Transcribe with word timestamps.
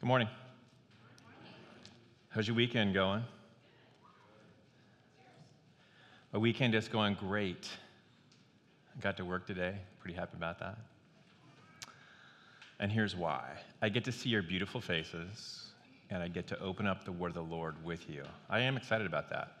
Good 0.00 0.06
morning. 0.06 0.28
How's 2.30 2.48
your 2.48 2.56
weekend 2.56 2.94
going? 2.94 3.22
My 6.32 6.38
weekend 6.38 6.74
is 6.74 6.88
going 6.88 7.18
great. 7.20 7.68
I 8.96 9.00
got 9.02 9.18
to 9.18 9.26
work 9.26 9.46
today. 9.46 9.74
Pretty 9.98 10.16
happy 10.16 10.38
about 10.38 10.58
that. 10.60 10.78
And 12.78 12.90
here's 12.90 13.14
why 13.14 13.44
I 13.82 13.90
get 13.90 14.02
to 14.06 14.12
see 14.12 14.30
your 14.30 14.42
beautiful 14.42 14.80
faces, 14.80 15.66
and 16.08 16.22
I 16.22 16.28
get 16.28 16.46
to 16.46 16.58
open 16.60 16.86
up 16.86 17.04
the 17.04 17.12
word 17.12 17.28
of 17.28 17.34
the 17.34 17.42
Lord 17.42 17.74
with 17.84 18.08
you. 18.08 18.22
I 18.48 18.60
am 18.60 18.78
excited 18.78 19.06
about 19.06 19.28
that. 19.28 19.58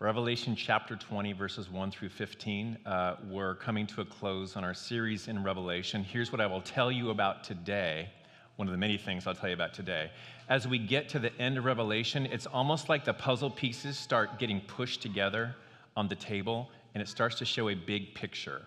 Revelation 0.00 0.54
chapter 0.54 0.96
20, 0.96 1.32
verses 1.32 1.70
1 1.70 1.92
through 1.92 2.10
15. 2.10 2.76
Uh, 2.84 3.16
we're 3.30 3.54
coming 3.54 3.86
to 3.86 4.02
a 4.02 4.04
close 4.04 4.54
on 4.54 4.64
our 4.64 4.74
series 4.74 5.28
in 5.28 5.42
Revelation. 5.42 6.04
Here's 6.04 6.30
what 6.30 6.42
I 6.42 6.46
will 6.46 6.60
tell 6.60 6.92
you 6.92 7.08
about 7.08 7.42
today 7.42 8.10
one 8.56 8.68
of 8.68 8.72
the 8.72 8.78
many 8.78 8.98
things 8.98 9.26
I'll 9.26 9.34
tell 9.34 9.48
you 9.48 9.54
about 9.54 9.74
today. 9.74 10.10
As 10.48 10.68
we 10.68 10.78
get 10.78 11.08
to 11.10 11.18
the 11.18 11.34
end 11.40 11.58
of 11.58 11.64
Revelation, 11.64 12.26
it's 12.26 12.46
almost 12.46 12.88
like 12.88 13.04
the 13.04 13.14
puzzle 13.14 13.50
pieces 13.50 13.96
start 13.96 14.38
getting 14.38 14.60
pushed 14.60 15.00
together 15.02 15.54
on 15.96 16.08
the 16.08 16.14
table 16.14 16.70
and 16.94 17.02
it 17.02 17.08
starts 17.08 17.36
to 17.36 17.44
show 17.44 17.68
a 17.70 17.74
big 17.74 18.14
picture. 18.14 18.62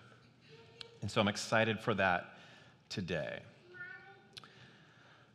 And 1.02 1.10
so 1.10 1.20
I'm 1.20 1.28
excited 1.28 1.78
for 1.78 1.94
that 1.94 2.36
today. 2.88 3.38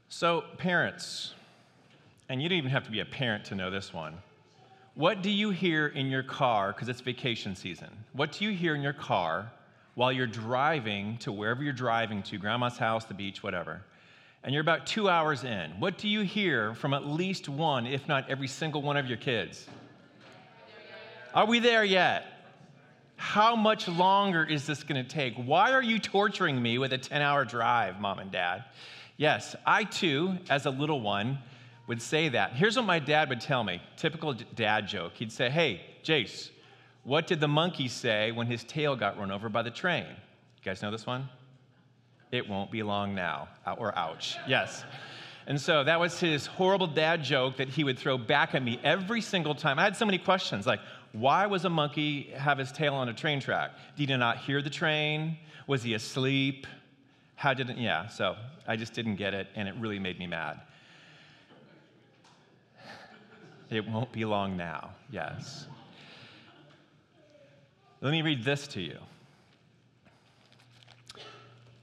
So, 0.10 0.44
parents, 0.58 1.34
and 2.28 2.42
you 2.42 2.50
don't 2.50 2.58
even 2.58 2.72
have 2.72 2.84
to 2.84 2.92
be 2.92 3.00
a 3.00 3.06
parent 3.06 3.46
to 3.46 3.56
know 3.56 3.72
this 3.72 3.94
one. 3.94 4.18
What 4.96 5.22
do 5.22 5.30
you 5.30 5.52
hear 5.52 5.88
in 5.88 6.08
your 6.08 6.24
car, 6.24 6.74
because 6.74 6.90
it's 6.90 7.00
vacation 7.00 7.56
season? 7.56 7.90
What 8.12 8.34
do 8.34 8.44
you 8.44 8.52
hear 8.52 8.76
in 8.76 8.82
your 8.82 8.92
car 8.92 9.50
while 9.96 10.12
you're 10.12 10.28
driving 10.28 11.18
to 11.20 11.32
wherever 11.32 11.64
you're 11.64 11.72
driving 11.72 12.24
to, 12.24 12.38
grandma's 12.38 12.78
house, 12.78 13.06
the 13.06 13.14
beach, 13.14 13.42
whatever? 13.42 13.82
And 14.44 14.54
you're 14.54 14.62
about 14.62 14.88
two 14.88 15.08
hours 15.08 15.44
in, 15.44 15.72
what 15.80 15.98
do 15.98 16.08
you 16.08 16.22
hear 16.22 16.74
from 16.76 16.94
at 16.94 17.06
least 17.06 17.48
one, 17.48 17.86
if 17.86 18.08
not 18.08 18.30
every 18.30 18.48
single 18.48 18.82
one 18.82 18.98
of 18.98 19.08
your 19.08 19.18
kids? 19.18 19.68
Are 21.34 21.46
we 21.46 21.60
there 21.60 21.84
yet? 21.84 22.26
How 23.16 23.56
much 23.56 23.88
longer 23.88 24.44
is 24.44 24.66
this 24.66 24.84
going 24.84 25.04
to 25.04 25.10
take? 25.10 25.36
Why 25.36 25.72
are 25.72 25.84
you 25.84 26.00
torturing 26.00 26.62
me 26.62 26.80
with 26.80 26.92
a 26.92 26.98
10 26.98 27.22
hour 27.22 27.46
drive, 27.46 28.00
mom 28.00 28.20
and 28.20 28.32
dad? 28.32 28.66
Yes, 29.16 29.56
I 29.66 29.84
too, 29.84 30.38
as 30.50 30.66
a 30.66 30.72
little 30.72 31.00
one, 31.00 31.38
would 31.88 32.02
say 32.02 32.30
that. 32.30 32.54
Here's 32.54 32.76
what 32.76 32.86
my 32.86 33.00
dad 33.00 33.30
would 33.30 33.42
tell 33.42 33.64
me 33.64 33.82
typical 33.96 34.34
dad 34.34 34.88
joke. 34.88 35.14
He'd 35.16 35.32
say, 35.32 35.50
Hey, 35.50 35.82
Jace, 36.04 36.50
what 37.04 37.28
did 37.28 37.40
the 37.40 37.48
monkey 37.48 37.88
say 37.88 38.32
when 38.32 38.48
his 38.48 38.64
tail 38.64 38.96
got 38.96 39.20
run 39.20 39.32
over 39.32 39.50
by 39.50 39.62
the 39.62 39.72
train? 39.72 40.06
You 40.08 40.64
guys 40.64 40.82
know 40.82 40.90
this 40.92 41.06
one? 41.06 41.30
It 42.32 42.48
won't 42.48 42.72
be 42.72 42.82
long 42.84 43.14
now. 43.14 43.50
Uh, 43.66 43.74
or 43.78 43.98
ouch. 43.98 44.38
Yes. 44.48 44.84
And 45.48 45.60
so 45.60 45.84
that 45.84 46.00
was 46.00 46.20
his 46.20 46.46
horrible 46.46 46.88
dad 46.88 47.24
joke 47.24 47.58
that 47.58 47.68
he 47.68 47.84
would 47.84 48.00
throw 48.00 48.18
back 48.18 48.56
at 48.56 48.64
me 48.64 48.80
every 48.84 49.22
single 49.22 49.56
time. 49.56 49.80
I 49.80 49.84
had 49.84 49.98
so 49.98 50.06
many 50.06 50.18
questions 50.18 50.66
like, 50.66 50.80
why 51.12 51.46
was 51.48 51.66
a 51.66 51.70
monkey 51.70 52.32
have 52.36 52.58
his 52.58 52.72
tail 52.72 52.94
on 52.94 53.10
a 53.10 53.14
train 53.14 53.42
track? 53.42 53.72
Did 53.98 54.10
he 54.10 54.18
not 54.18 54.38
hear 54.38 54.62
the 54.62 54.70
train? 54.70 55.38
Was 55.68 55.84
he 55.84 55.94
asleep? 55.94 56.68
How 57.36 57.54
did 57.54 57.70
it? 57.70 57.78
Yeah, 57.78 58.08
so 58.08 58.36
I 58.68 58.76
just 58.78 58.94
didn't 58.94 59.16
get 59.16 59.34
it, 59.34 59.48
and 59.56 59.68
it 59.68 59.76
really 59.80 60.00
made 60.00 60.20
me 60.20 60.28
mad. 60.28 60.62
It 63.70 63.88
won't 63.88 64.12
be 64.12 64.26
long 64.26 64.56
now, 64.56 64.92
yes. 65.10 65.66
Let 68.00 68.12
me 68.12 68.22
read 68.22 68.44
this 68.44 68.68
to 68.68 68.82
you 68.82 68.98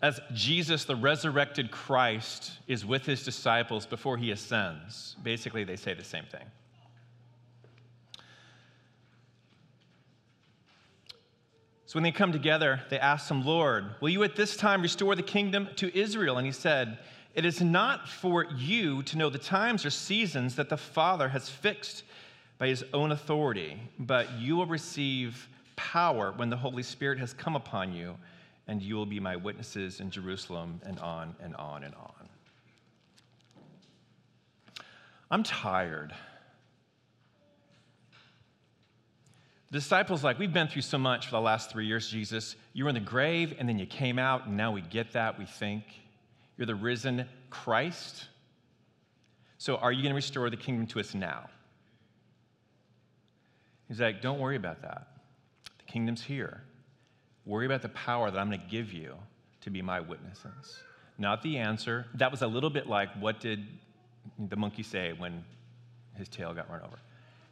as 0.00 0.20
Jesus, 0.32 0.84
the 0.84 0.94
resurrected 0.94 1.70
Christ, 1.70 2.52
is 2.68 2.86
with 2.86 3.04
his 3.04 3.24
disciples 3.24 3.84
before 3.84 4.16
he 4.16 4.30
ascends, 4.30 5.16
basically 5.22 5.64
they 5.64 5.76
say 5.76 5.94
the 5.94 6.04
same 6.04 6.24
thing. 6.30 6.44
So 11.86 11.96
when 11.96 12.04
they 12.04 12.12
come 12.12 12.32
together, 12.32 12.82
they 12.90 12.98
ask 12.98 13.30
him, 13.30 13.44
Lord, 13.44 13.86
will 14.00 14.10
you 14.10 14.22
at 14.22 14.36
this 14.36 14.56
time 14.56 14.82
restore 14.82 15.16
the 15.16 15.22
kingdom 15.22 15.70
to 15.76 15.98
Israel? 15.98 16.36
And 16.36 16.46
he 16.46 16.52
said, 16.52 16.98
It 17.34 17.46
is 17.46 17.62
not 17.62 18.08
for 18.08 18.44
you 18.44 19.02
to 19.04 19.16
know 19.16 19.30
the 19.30 19.38
times 19.38 19.86
or 19.86 19.90
seasons 19.90 20.54
that 20.56 20.68
the 20.68 20.76
Father 20.76 21.30
has 21.30 21.48
fixed 21.48 22.04
by 22.58 22.68
his 22.68 22.84
own 22.92 23.10
authority, 23.10 23.80
but 23.98 24.30
you 24.34 24.56
will 24.56 24.66
receive 24.66 25.48
power 25.76 26.32
when 26.36 26.50
the 26.50 26.56
Holy 26.58 26.82
Spirit 26.82 27.18
has 27.20 27.32
come 27.32 27.56
upon 27.56 27.94
you 27.94 28.16
and 28.68 28.82
you 28.82 28.94
will 28.94 29.06
be 29.06 29.18
my 29.18 29.34
witnesses 29.34 29.98
in 29.98 30.10
Jerusalem, 30.10 30.80
and 30.84 31.00
on 31.00 31.34
and 31.42 31.56
on 31.56 31.82
and 31.82 31.94
on. 31.94 32.28
I'm 35.30 35.42
tired. 35.42 36.14
The 39.70 39.78
disciples, 39.78 40.24
like, 40.24 40.38
we've 40.38 40.52
been 40.52 40.68
through 40.68 40.82
so 40.82 40.96
much 40.96 41.26
for 41.26 41.32
the 41.32 41.40
last 41.40 41.70
three 41.70 41.86
years, 41.86 42.08
Jesus. 42.08 42.56
You 42.72 42.84
were 42.84 42.90
in 42.90 42.94
the 42.94 43.00
grave, 43.00 43.54
and 43.58 43.68
then 43.68 43.78
you 43.78 43.84
came 43.84 44.18
out, 44.18 44.46
and 44.46 44.56
now 44.56 44.72
we 44.72 44.80
get 44.80 45.12
that, 45.12 45.38
we 45.38 45.44
think. 45.44 45.84
You're 46.56 46.66
the 46.66 46.74
risen 46.74 47.26
Christ. 47.50 48.26
So, 49.58 49.76
are 49.76 49.92
you 49.92 50.02
going 50.02 50.12
to 50.12 50.16
restore 50.16 50.48
the 50.48 50.56
kingdom 50.56 50.86
to 50.88 51.00
us 51.00 51.14
now? 51.14 51.50
He's 53.88 54.00
like, 54.00 54.22
don't 54.22 54.38
worry 54.38 54.56
about 54.56 54.82
that. 54.82 55.08
The 55.78 55.92
kingdom's 55.92 56.22
here. 56.22 56.62
Worry 57.48 57.64
about 57.64 57.80
the 57.80 57.88
power 57.88 58.30
that 58.30 58.38
I'm 58.38 58.48
going 58.48 58.60
to 58.60 58.66
give 58.66 58.92
you 58.92 59.14
to 59.62 59.70
be 59.70 59.80
my 59.80 60.00
witnesses. 60.00 60.82
Not 61.16 61.42
the 61.42 61.56
answer. 61.56 62.04
That 62.14 62.30
was 62.30 62.42
a 62.42 62.46
little 62.46 62.68
bit 62.68 62.86
like 62.86 63.08
what 63.18 63.40
did 63.40 63.66
the 64.38 64.56
monkey 64.56 64.82
say 64.82 65.14
when 65.16 65.42
his 66.14 66.28
tail 66.28 66.52
got 66.52 66.70
run 66.70 66.82
over? 66.82 66.98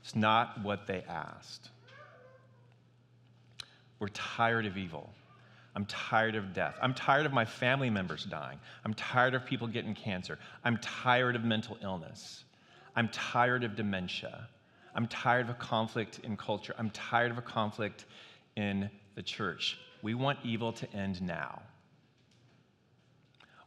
It's 0.03 0.15
not 0.15 0.62
what 0.62 0.87
they 0.87 1.03
asked. 1.09 1.71
We're 3.99 4.09
tired 4.09 4.67
of 4.67 4.77
evil. 4.77 5.11
I'm 5.75 5.87
tired 5.87 6.35
of 6.35 6.53
death. 6.53 6.77
I'm 6.83 6.93
tired 6.93 7.25
of 7.25 7.33
my 7.33 7.47
family 7.47 7.89
members 7.89 8.25
dying. 8.25 8.59
I'm 8.85 8.93
tired 8.93 9.35
of 9.35 9.47
people 9.47 9.67
getting 9.67 9.95
cancer. 9.95 10.39
I'm 10.62 10.77
tired 10.77 11.37
of 11.37 11.43
mental 11.43 11.79
illness. 11.83 12.45
I'm 12.95 13.09
tired 13.09 13.65
of 13.65 13.77
dementia. 13.77 14.47
I'm 14.95 15.06
tired 15.06 15.47
of 15.47 15.51
a 15.51 15.59
conflict 15.59 16.21
in 16.23 16.37
culture. 16.37 16.75
I'm 16.79 16.91
tired 16.91 17.31
of 17.31 17.39
a 17.39 17.43
conflict 17.43 18.05
in 18.56 18.91
the 19.15 19.23
church. 19.23 19.79
We 20.03 20.15
want 20.15 20.39
evil 20.45 20.73
to 20.75 20.93
end 20.93 21.23
now. 21.23 21.62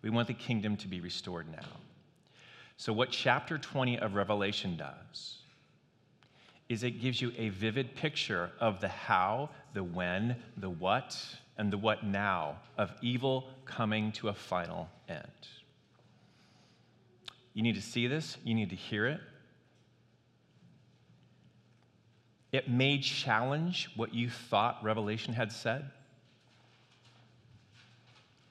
We 0.02 0.10
want 0.10 0.28
the 0.28 0.34
kingdom 0.34 0.78
to 0.78 0.88
be 0.88 1.02
restored 1.02 1.52
now. 1.52 1.68
So, 2.78 2.94
what 2.94 3.12
chapter 3.12 3.58
20 3.58 4.00
of 4.00 4.16
Revelation 4.16 4.78
does 4.78 5.40
is 6.70 6.84
it 6.84 7.02
gives 7.02 7.20
you 7.20 7.34
a 7.38 7.50
vivid 7.50 7.96
picture 7.96 8.52
of 8.60 8.80
the 8.80 8.88
how, 8.88 9.50
the 9.74 9.84
when, 9.84 10.36
the 10.58 10.70
what, 10.70 11.18
and 11.58 11.74
the 11.74 11.78
what 11.78 12.06
now 12.06 12.56
of 12.78 12.92
evil 13.02 13.50
coming 13.66 14.12
to 14.14 14.30
a 14.30 14.34
final 14.34 14.88
end. 15.10 15.48
You 17.54 17.64
need 17.64 17.76
to 17.76 17.82
see 17.82 18.08
this, 18.08 18.38
you 18.46 18.54
need 18.54 18.70
to 18.70 18.76
hear 18.76 19.08
it. 19.08 19.20
It 22.52 22.70
may 22.70 23.00
challenge 23.00 23.90
what 23.96 24.14
you 24.14 24.30
thought 24.30 24.82
Revelation 24.84 25.34
had 25.34 25.52
said. 25.52 25.92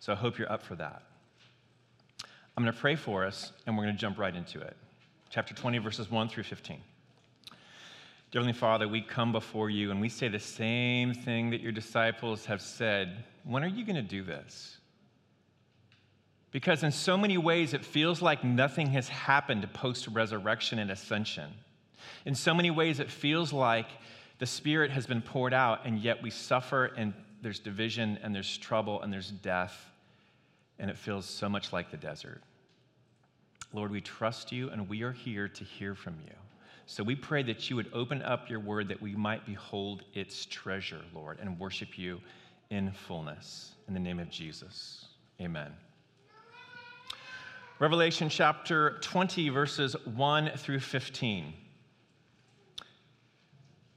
So 0.00 0.12
I 0.12 0.16
hope 0.16 0.38
you're 0.38 0.50
up 0.50 0.62
for 0.62 0.75
that. 0.76 1.03
I'm 2.56 2.64
going 2.64 2.75
to 2.75 2.81
pray 2.81 2.97
for 2.97 3.25
us, 3.25 3.53
and 3.66 3.76
we're 3.76 3.84
going 3.84 3.94
to 3.94 4.00
jump 4.00 4.19
right 4.19 4.34
into 4.34 4.60
it. 4.60 4.76
Chapter 5.31 5.54
20, 5.54 5.78
verses 5.78 6.10
1 6.10 6.28
through 6.28 6.44
15. 6.44 6.81
Dear 8.31 8.41
Heavenly 8.41 8.58
Father, 8.58 8.87
we 8.88 9.00
come 9.00 9.32
before 9.32 9.70
you 9.70 9.91
and 9.91 10.00
we 10.00 10.10
say 10.10 10.28
the 10.28 10.38
same 10.38 11.14
thing 11.14 11.50
that 11.50 11.62
your 11.62 11.72
disciples 11.72 12.44
have 12.44 12.60
said. 12.60 13.25
When 13.44 13.64
are 13.64 13.69
you 13.69 13.87
going 13.87 13.97
to 13.97 14.03
do 14.03 14.22
this? 14.22 14.76
Because 16.50 16.82
in 16.82 16.93
so 16.93 17.17
many 17.17 17.38
ways, 17.38 17.75
it 17.75 17.84
feels 17.84 18.20
like 18.20 18.44
nothing 18.44 18.88
has 18.88 19.08
happened 19.08 19.73
post 19.73 20.08
resurrection 20.08 20.78
and 20.78 20.90
ascension. 20.90 21.50
In 22.26 22.34
so 22.34 22.52
many 22.52 22.70
ways, 22.70 23.00
it 23.00 23.11
feels 23.11 23.52
like 23.52 23.88
the 24.38 24.46
Spirit 24.46 24.90
has 24.90 25.06
been 25.06 25.23
poured 25.23 25.55
out, 25.55 25.87
and 25.87 25.99
yet 25.99 26.23
we 26.23 26.31
suffer 26.31 26.87
and 26.87 27.14
there's 27.43 27.58
division 27.58 28.19
and 28.23 28.35
there's 28.35 28.58
trouble 28.58 29.02
and 29.02 29.12
there's 29.12 29.31
death, 29.31 29.90
and 30.79 30.90
it 30.90 30.96
feels 30.96 31.26
so 31.26 31.49
much 31.49 31.73
like 31.73 31.90
the 31.90 31.96
desert. 31.96 32.43
Lord, 33.73 33.90
we 33.90 34.00
trust 34.00 34.50
you 34.52 34.70
and 34.70 34.88
we 34.88 35.02
are 35.02 35.12
here 35.12 35.49
to 35.49 35.64
hear 35.64 35.94
from 35.94 36.14
you. 36.26 36.35
So 36.87 37.02
we 37.02 37.14
pray 37.14 37.43
that 37.43 37.69
you 37.69 37.76
would 37.76 37.90
open 37.93 38.23
up 38.23 38.49
your 38.49 38.61
word 38.61 38.88
that 38.88 39.02
we 39.02 39.14
might 39.14 39.44
behold 39.44 40.05
its 40.14 40.46
treasure, 40.46 41.02
Lord, 41.14 41.38
and 41.38 41.58
worship 41.58 41.99
you 41.99 42.20
in 42.70 42.93
fullness. 42.93 43.73
In 43.88 43.94
the 43.94 44.00
name 44.00 44.19
of 44.19 44.31
Jesus, 44.31 45.06
amen. 45.40 45.73
Revelation 47.79 48.29
chapter 48.29 48.99
20, 49.02 49.50
verses 49.50 49.94
1 50.05 50.52
through 50.56 50.81
15. 50.81 51.52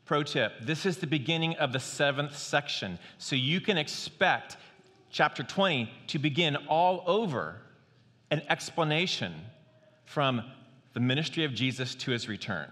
Pro 0.06 0.24
tip 0.24 0.54
this 0.62 0.86
is 0.86 0.98
the 0.98 1.08
beginning 1.08 1.56
of 1.58 1.74
the 1.74 1.80
seventh 1.80 2.38
section. 2.38 3.00
So 3.18 3.36
you 3.36 3.62
can 3.62 3.78
expect 3.78 4.58
chapter 5.10 5.44
20 5.44 5.92
to 6.08 6.20
begin 6.20 6.56
all 6.68 7.04
over 7.06 7.62
an 8.32 8.42
explanation 8.50 9.34
from 10.06 10.44
the 10.94 11.00
ministry 11.00 11.44
of 11.44 11.54
Jesus 11.54 11.96
to 11.96 12.12
his 12.12 12.28
return. 12.28 12.70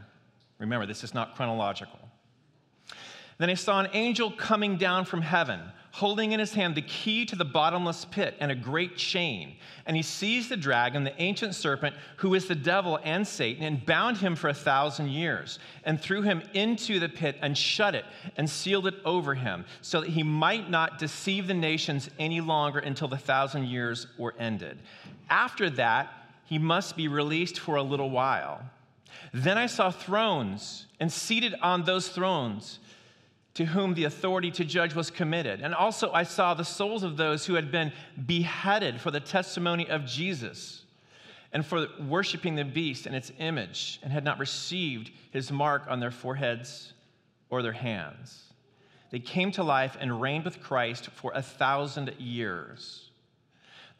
Remember, 0.58 0.86
this 0.86 1.04
is 1.04 1.14
not 1.14 1.36
chronological. 1.36 2.00
Then 3.38 3.50
I 3.50 3.54
saw 3.54 3.80
an 3.80 3.90
angel 3.94 4.31
coming 4.31 4.78
down 4.78 5.06
from 5.06 5.22
heaven, 5.22 5.62
holding 5.91 6.31
in 6.31 6.39
his 6.39 6.53
hand 6.53 6.75
the 6.75 6.81
key 6.81 7.25
to 7.25 7.36
the 7.36 7.45
bottomless 7.45 8.06
pit 8.06 8.36
and 8.39 8.51
a 8.51 8.56
great 8.56 8.95
chain. 8.95 9.56
And 9.86 9.97
he 9.97 10.03
seized 10.03 10.50
the 10.50 10.57
dragon, 10.57 11.03
the 11.03 11.21
ancient 11.21 11.56
serpent, 11.56 11.95
who 12.18 12.36
is 12.36 12.47
the 12.47 12.56
devil 12.56 13.00
and 13.03 13.27
Satan, 13.27 13.63
and 13.63 13.86
bound 13.86 14.18
him 14.18 14.36
for 14.36 14.50
a 14.50 14.53
thousand 14.53 15.09
years, 15.09 15.59
and 15.83 16.00
threw 16.00 16.21
him 16.21 16.44
into 16.53 17.00
the 17.00 17.09
pit 17.09 17.38
and 17.41 17.57
shut 17.57 17.95
it 17.95 18.06
and 18.38 18.50
sealed 18.50 18.88
it 18.88 18.95
over 19.03 19.33
him, 19.33 19.65
so 19.81 20.01
that 20.01 20.09
he 20.09 20.24
might 20.24 20.69
not 20.69 21.00
deceive 21.00 21.47
the 21.47 21.53
nations 21.53 22.09
any 22.19 22.42
longer 22.42 22.80
until 22.80 23.07
the 23.07 23.18
thousand 23.18 23.65
years 23.68 24.07
were 24.18 24.35
ended. 24.38 24.77
After 25.30 25.69
that, 25.71 26.13
he 26.45 26.57
must 26.57 26.95
be 26.95 27.07
released 27.07 27.59
for 27.59 27.75
a 27.75 27.83
little 27.83 28.09
while. 28.09 28.62
Then 29.33 29.57
I 29.57 29.65
saw 29.65 29.92
thrones, 29.92 30.85
and 31.00 31.12
seated 31.12 31.56
on 31.62 31.83
those 31.83 32.09
thrones, 32.09 32.80
to 33.59 33.65
whom 33.65 33.94
the 33.94 34.06
authority 34.06 34.50
to 34.50 34.63
judge 34.63 34.95
was 34.95 35.11
committed. 35.11 35.59
And 35.59 35.75
also 35.75 36.13
I 36.13 36.23
saw 36.23 36.53
the 36.53 36.63
souls 36.63 37.03
of 37.03 37.17
those 37.17 37.45
who 37.45 37.56
had 37.56 37.73
been 37.73 37.91
beheaded 38.25 39.01
for 39.01 39.11
the 39.11 39.19
testimony 39.19 39.89
of 39.89 40.06
Jesus 40.06 40.83
and 41.51 41.65
for 41.65 41.88
worshiping 42.07 42.56
the 42.56 42.63
beast 42.63 43.06
and 43.06 43.13
its 43.13 43.33
image, 43.38 44.00
and 44.01 44.13
had 44.13 44.23
not 44.23 44.39
received 44.39 45.11
his 45.31 45.51
mark 45.51 45.83
on 45.89 46.00
their 46.00 46.09
foreheads 46.09 46.94
or 47.50 47.61
their 47.61 47.73
hands. 47.73 48.45
They 49.11 49.19
came 49.19 49.51
to 49.51 49.63
life 49.63 49.97
and 50.00 50.21
reigned 50.21 50.45
with 50.45 50.61
Christ 50.61 51.07
for 51.07 51.33
a 51.35 51.41
thousand 51.41 52.13
years. 52.17 53.08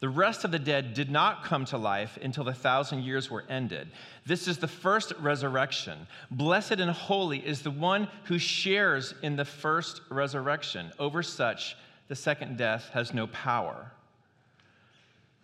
The 0.00 0.08
rest 0.08 0.44
of 0.44 0.50
the 0.50 0.58
dead 0.58 0.94
did 0.94 1.10
not 1.10 1.44
come 1.44 1.66
to 1.66 1.76
life 1.76 2.18
until 2.22 2.42
the 2.42 2.54
thousand 2.54 3.04
years 3.04 3.30
were 3.30 3.44
ended. 3.50 3.88
This 4.24 4.48
is 4.48 4.56
the 4.56 4.66
first 4.66 5.12
resurrection. 5.20 6.06
Blessed 6.30 6.72
and 6.72 6.90
holy 6.90 7.38
is 7.38 7.60
the 7.60 7.70
one 7.70 8.08
who 8.24 8.38
shares 8.38 9.12
in 9.22 9.36
the 9.36 9.44
first 9.44 10.00
resurrection. 10.08 10.90
Over 10.98 11.22
such, 11.22 11.76
the 12.08 12.16
second 12.16 12.56
death 12.56 12.88
has 12.94 13.12
no 13.12 13.26
power. 13.26 13.92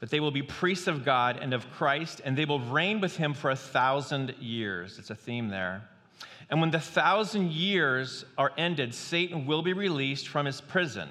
But 0.00 0.08
they 0.08 0.20
will 0.20 0.30
be 0.30 0.42
priests 0.42 0.86
of 0.86 1.04
God 1.04 1.38
and 1.40 1.52
of 1.52 1.70
Christ, 1.72 2.22
and 2.24 2.36
they 2.36 2.44
will 2.46 2.60
reign 2.60 3.02
with 3.02 3.16
him 3.16 3.34
for 3.34 3.50
a 3.50 3.56
thousand 3.56 4.34
years. 4.40 4.98
It's 4.98 5.10
a 5.10 5.14
theme 5.14 5.48
there. 5.48 5.86
And 6.48 6.62
when 6.62 6.70
the 6.70 6.80
thousand 6.80 7.52
years 7.52 8.24
are 8.38 8.52
ended, 8.56 8.94
Satan 8.94 9.44
will 9.44 9.62
be 9.62 9.74
released 9.74 10.28
from 10.28 10.46
his 10.46 10.62
prison 10.62 11.10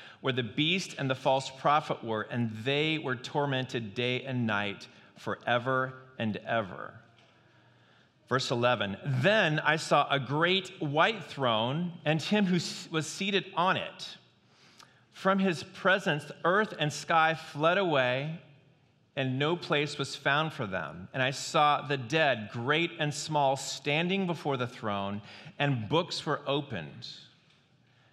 where 0.21 0.33
the 0.33 0.43
beast 0.43 0.95
and 0.97 1.09
the 1.09 1.15
false 1.15 1.49
prophet 1.49 2.03
were, 2.03 2.21
and 2.31 2.51
they 2.63 2.97
were 2.97 3.15
tormented 3.15 3.93
day 3.93 4.23
and 4.23 4.47
night 4.47 4.87
forever 5.17 5.93
and 6.17 6.37
ever. 6.37 6.93
Verse 8.29 8.49
11 8.49 8.97
Then 9.05 9.59
I 9.59 9.75
saw 9.75 10.07
a 10.09 10.19
great 10.19 10.71
white 10.81 11.25
throne 11.25 11.91
and 12.05 12.21
him 12.21 12.45
who 12.45 12.59
was 12.91 13.05
seated 13.05 13.45
on 13.57 13.75
it. 13.75 14.17
From 15.11 15.37
his 15.37 15.63
presence, 15.63 16.31
earth 16.45 16.73
and 16.79 16.93
sky 16.93 17.33
fled 17.33 17.77
away, 17.77 18.39
and 19.15 19.37
no 19.37 19.55
place 19.55 19.97
was 19.97 20.15
found 20.15 20.53
for 20.53 20.65
them. 20.65 21.09
And 21.13 21.21
I 21.21 21.31
saw 21.31 21.81
the 21.81 21.97
dead, 21.97 22.49
great 22.53 22.91
and 22.99 23.13
small, 23.13 23.57
standing 23.57 24.25
before 24.25 24.55
the 24.55 24.65
throne, 24.65 25.21
and 25.59 25.89
books 25.89 26.25
were 26.25 26.41
opened. 26.47 27.07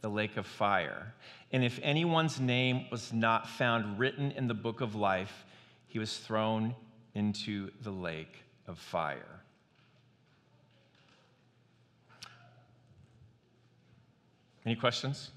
the 0.00 0.08
lake 0.08 0.36
of 0.36 0.46
fire. 0.46 1.14
And 1.52 1.64
if 1.64 1.78
anyone's 1.82 2.40
name 2.40 2.86
was 2.90 3.12
not 3.12 3.48
found 3.48 3.98
written 3.98 4.30
in 4.32 4.46
the 4.46 4.54
book 4.54 4.80
of 4.80 4.94
life, 4.94 5.44
he 5.86 5.98
was 5.98 6.18
thrown 6.18 6.74
into 7.14 7.70
the 7.82 7.90
lake 7.90 8.44
of 8.66 8.78
fire. 8.78 9.40
Any 14.64 14.76
questions? 14.76 15.30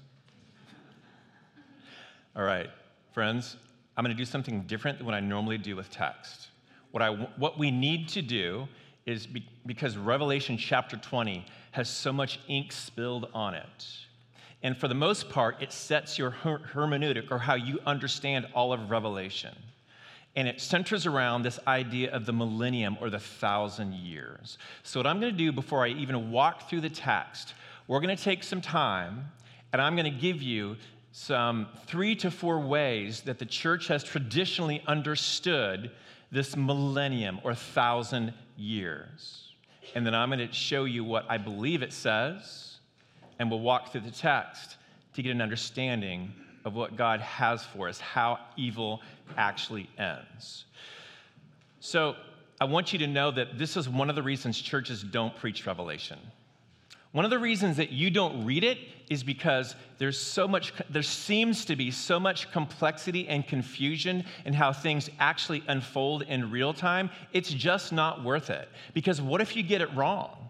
All 2.36 2.42
right, 2.42 2.68
friends, 3.12 3.56
I'm 3.96 4.04
going 4.04 4.14
to 4.14 4.20
do 4.20 4.26
something 4.26 4.62
different 4.62 4.98
than 4.98 5.06
what 5.06 5.14
I 5.14 5.20
normally 5.20 5.58
do 5.58 5.74
with 5.74 5.90
text. 5.90 6.48
What, 6.90 7.02
I, 7.02 7.10
what 7.10 7.58
we 7.58 7.70
need 7.70 8.08
to 8.10 8.22
do 8.22 8.68
is 9.06 9.26
be, 9.26 9.46
because 9.66 9.96
Revelation 9.96 10.56
chapter 10.56 10.96
20 10.96 11.44
has 11.72 11.88
so 11.88 12.12
much 12.12 12.40
ink 12.48 12.72
spilled 12.72 13.28
on 13.34 13.54
it 13.54 13.86
and 14.62 14.76
for 14.76 14.86
the 14.86 14.94
most 14.94 15.28
part, 15.28 15.60
it 15.60 15.72
sets 15.72 16.18
your 16.18 16.30
hermeneutic 16.30 17.30
or 17.30 17.38
how 17.38 17.54
you 17.54 17.80
understand 17.84 18.46
all 18.54 18.72
of 18.72 18.90
Revelation. 18.90 19.54
And 20.36 20.48
it 20.48 20.60
centers 20.60 21.04
around 21.04 21.42
this 21.42 21.58
idea 21.66 22.10
of 22.12 22.24
the 22.24 22.32
millennium 22.32 22.96
or 23.00 23.10
the 23.10 23.18
thousand 23.18 23.94
years. 23.94 24.56
So, 24.82 25.00
what 25.00 25.06
I'm 25.06 25.20
going 25.20 25.32
to 25.32 25.38
do 25.38 25.52
before 25.52 25.84
I 25.84 25.88
even 25.88 26.30
walk 26.30 26.70
through 26.70 26.80
the 26.80 26.90
text, 26.90 27.54
we're 27.86 28.00
going 28.00 28.16
to 28.16 28.22
take 28.22 28.42
some 28.42 28.60
time 28.60 29.26
and 29.72 29.82
I'm 29.82 29.96
going 29.96 30.10
to 30.12 30.18
give 30.18 30.40
you 30.40 30.76
some 31.10 31.66
three 31.86 32.14
to 32.16 32.30
four 32.30 32.60
ways 32.60 33.20
that 33.22 33.38
the 33.38 33.44
church 33.44 33.88
has 33.88 34.02
traditionally 34.02 34.82
understood 34.86 35.90
this 36.30 36.56
millennium 36.56 37.40
or 37.44 37.54
thousand 37.54 38.32
years. 38.56 39.52
And 39.94 40.06
then 40.06 40.14
I'm 40.14 40.30
going 40.30 40.46
to 40.46 40.52
show 40.54 40.84
you 40.84 41.04
what 41.04 41.26
I 41.28 41.36
believe 41.36 41.82
it 41.82 41.92
says 41.92 42.71
and 43.38 43.50
we'll 43.50 43.60
walk 43.60 43.92
through 43.92 44.02
the 44.02 44.10
text 44.10 44.76
to 45.14 45.22
get 45.22 45.30
an 45.30 45.42
understanding 45.42 46.32
of 46.64 46.74
what 46.74 46.96
God 46.96 47.20
has 47.20 47.64
for 47.64 47.88
us, 47.88 47.98
how 47.98 48.38
evil 48.56 49.00
actually 49.36 49.88
ends. 49.98 50.64
So, 51.80 52.16
I 52.60 52.64
want 52.64 52.92
you 52.92 52.98
to 53.00 53.08
know 53.08 53.32
that 53.32 53.58
this 53.58 53.76
is 53.76 53.88
one 53.88 54.08
of 54.08 54.14
the 54.14 54.22
reasons 54.22 54.60
churches 54.60 55.02
don't 55.02 55.34
preach 55.34 55.66
Revelation. 55.66 56.18
One 57.10 57.24
of 57.24 57.30
the 57.30 57.38
reasons 57.38 57.76
that 57.76 57.90
you 57.90 58.08
don't 58.08 58.44
read 58.44 58.62
it 58.62 58.78
is 59.10 59.22
because 59.22 59.74
there's 59.98 60.18
so 60.18 60.48
much, 60.48 60.72
there 60.88 61.02
seems 61.02 61.64
to 61.66 61.76
be 61.76 61.90
so 61.90 62.18
much 62.18 62.50
complexity 62.52 63.28
and 63.28 63.46
confusion 63.46 64.24
in 64.46 64.54
how 64.54 64.72
things 64.72 65.10
actually 65.18 65.62
unfold 65.68 66.22
in 66.22 66.50
real 66.50 66.72
time. 66.72 67.10
It's 67.32 67.50
just 67.50 67.92
not 67.92 68.24
worth 68.24 68.48
it. 68.48 68.68
Because 68.94 69.20
what 69.20 69.40
if 69.40 69.54
you 69.56 69.62
get 69.62 69.82
it 69.82 69.92
wrong? 69.94 70.41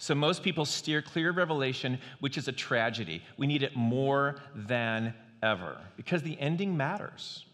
So 0.00 0.14
most 0.14 0.42
people 0.42 0.64
steer 0.64 1.02
clear 1.02 1.28
of 1.28 1.36
Revelation, 1.36 1.98
which 2.20 2.38
is 2.38 2.48
a 2.48 2.52
tragedy. 2.52 3.22
We 3.36 3.46
need 3.46 3.62
it 3.62 3.76
more 3.76 4.36
than 4.54 5.12
ever 5.42 5.76
because 5.98 6.22
the 6.22 6.40
ending 6.40 6.74
matters. 6.74 7.44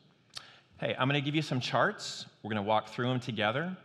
Hey, 0.79 0.95
I'm 0.97 1.09
going 1.09 1.21
to 1.21 1.25
give 1.25 1.35
you 1.35 1.43
some 1.43 1.59
charts. 1.59 2.25
We're 2.45 2.51
going 2.51 2.63
to 2.63 2.69
walk 2.69 2.91
through 2.91 3.09
them 3.09 3.19
together. 3.19 3.77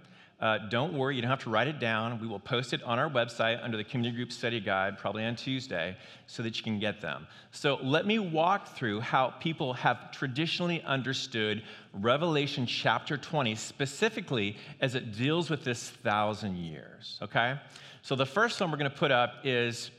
Uh, 0.42 0.58
don't 0.70 0.94
worry, 0.94 1.16
you 1.16 1.22
don't 1.22 1.30
have 1.30 1.44
to 1.44 1.52
write 1.52 1.68
it 1.68 1.80
down. 1.80 2.20
We 2.20 2.26
will 2.26 2.40
post 2.40 2.74
it 2.74 2.82
on 2.82 2.98
our 2.98 3.10
website 3.10 3.64
under 3.64 3.78
the 3.78 3.84
Community 3.84 4.16
Group 4.16 4.32
Study 4.32 4.60
Guide, 4.60 4.98
probably 4.98 5.24
on 5.24 5.36
Tuesday, 5.36 5.96
so 6.26 6.42
that 6.42 6.58
you 6.58 6.64
can 6.64 6.80
get 6.80 7.00
them. 7.00 7.28
So 7.52 7.78
let 7.84 8.08
me 8.08 8.18
walk 8.18 8.76
through 8.76 9.02
how 9.02 9.36
people 9.40 9.74
have 9.74 10.12
traditionally 10.12 10.82
understood 10.82 11.62
Revelation 11.94 12.66
chapter 12.66 13.18
20, 13.18 13.54
specifically 13.54 14.58
as 14.80 14.96
it 14.96 15.16
deals 15.16 15.52
with 15.52 15.64
this 15.64 15.92
thousand 15.92 16.58
years, 16.58 17.20
okay? 17.22 17.60
So 18.02 18.16
the 18.16 18.26
first 18.26 18.60
one 18.60 18.72
we're 18.72 18.78
to 18.78 18.90
put 18.90 19.12
up 19.12 19.36
is 19.44 19.92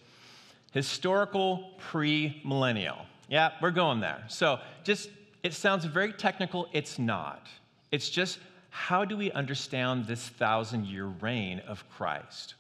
historical 0.72 1.70
pre-millennial. 1.78 3.06
Yeah, 3.28 3.52
we're 3.62 3.70
going 3.70 4.00
there. 4.00 4.24
So 4.26 4.58
just, 4.82 5.08
it 5.44 5.54
sounds 5.54 5.84
very 5.84 6.12
technical. 6.12 6.68
It's 6.72 6.98
not. 6.98 7.46
It's 7.92 8.10
just 8.10 8.40
how 8.74 9.04
do 9.04 9.18
we 9.18 9.30
understand 9.32 10.06
this 10.06 10.26
thousand 10.26 10.86
year 10.86 11.04
reign 11.04 11.60
of 11.68 11.86
Christ? 11.90 12.54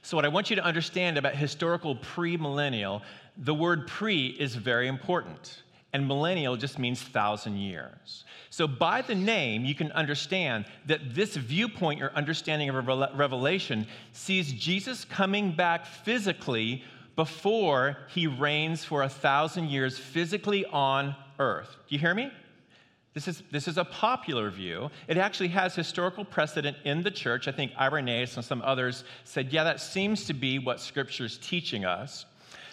So, 0.00 0.16
what 0.16 0.24
I 0.24 0.28
want 0.28 0.48
you 0.48 0.54
to 0.56 0.64
understand 0.64 1.18
about 1.18 1.34
historical 1.34 1.96
premillennial, 1.96 3.02
the 3.36 3.52
word 3.52 3.88
pre 3.88 4.28
is 4.28 4.54
very 4.54 4.86
important, 4.86 5.64
and 5.92 6.06
millennial 6.06 6.56
just 6.56 6.78
means 6.78 7.02
thousand 7.02 7.56
years. 7.56 8.24
So, 8.50 8.68
by 8.68 9.02
the 9.02 9.16
name, 9.16 9.64
you 9.64 9.74
can 9.74 9.90
understand 9.90 10.66
that 10.86 11.16
this 11.16 11.34
viewpoint 11.34 11.98
your 11.98 12.12
understanding 12.14 12.68
of 12.68 12.86
Revelation 12.86 13.88
sees 14.12 14.52
Jesus 14.52 15.04
coming 15.04 15.50
back 15.50 15.84
physically 15.84 16.84
before 17.16 17.98
he 18.08 18.28
reigns 18.28 18.84
for 18.84 19.02
a 19.02 19.08
thousand 19.08 19.68
years 19.68 19.98
physically 19.98 20.64
on 20.66 21.16
earth. 21.40 21.76
Do 21.88 21.96
you 21.96 21.98
hear 21.98 22.14
me? 22.14 22.30
This 23.14 23.28
is, 23.28 23.42
this 23.50 23.68
is 23.68 23.76
a 23.76 23.84
popular 23.84 24.50
view. 24.50 24.90
It 25.06 25.18
actually 25.18 25.48
has 25.48 25.74
historical 25.74 26.24
precedent 26.24 26.78
in 26.84 27.02
the 27.02 27.10
church. 27.10 27.46
I 27.46 27.52
think 27.52 27.72
Irenaeus 27.78 28.36
and 28.36 28.44
some 28.44 28.62
others 28.62 29.04
said, 29.24 29.52
yeah, 29.52 29.64
that 29.64 29.80
seems 29.80 30.24
to 30.26 30.34
be 30.34 30.58
what 30.58 30.80
Scripture's 30.80 31.38
teaching 31.38 31.84
us. 31.84 32.24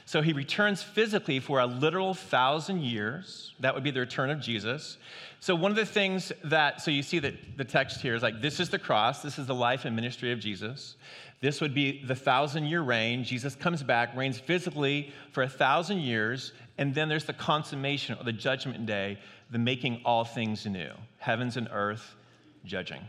So 0.05 0.24
he 0.24 0.34
returns 0.34 0.81
physically 0.81 1.39
for 1.39 1.60
a 1.60 1.67
literal 1.67 2.15
thousand 2.15 2.81
years. 2.81 3.53
That 3.60 3.75
would 3.75 3.84
be 3.84 3.91
the 3.91 4.00
return 4.00 4.31
of 4.31 4.39
Jesus. 4.39 4.98
So, 5.39 5.53
one 5.53 5.69
of 5.69 5.77
the 5.77 5.86
things 5.86 6.31
that, 6.46 6.81
so 6.81 6.89
you 6.89 7.03
see 7.03 7.19
that 7.19 7.36
the 7.58 7.63
text 7.63 8.01
here 8.01 8.15
is 8.15 8.24
like, 8.24 8.41
this 8.41 8.60
is 8.60 8.69
the 8.69 8.79
cross, 8.79 9.22
this 9.22 9.38
is 9.38 9.46
the 9.46 9.53
life 9.53 9.86
and 9.86 9.96
ministry 9.96 10.31
of 10.31 10.39
Jesus. 10.39 10.96
This 11.41 11.62
would 11.62 11.74
be 11.74 12.03
the 12.03 12.15
thousand 12.15 12.65
year 12.65 12.81
reign. 12.81 13.24
Jesus 13.24 13.55
comes 13.55 13.81
back, 13.81 14.15
reigns 14.15 14.38
physically 14.38 15.13
for 15.31 15.43
a 15.43 15.50
thousand 15.50 16.00
years, 16.00 16.51
and 16.77 16.93
then 16.93 17.08
there's 17.08 17.25
the 17.25 17.34
consummation 17.34 18.17
or 18.19 18.24
the 18.24 18.34
judgment 18.34 18.86
day 18.86 19.17
the 19.51 19.58
making 19.58 20.01
all 20.05 20.24
things 20.24 20.65
new, 20.65 20.91
heavens 21.17 21.58
and 21.58 21.67
earth 21.72 22.15
judging. 22.65 23.01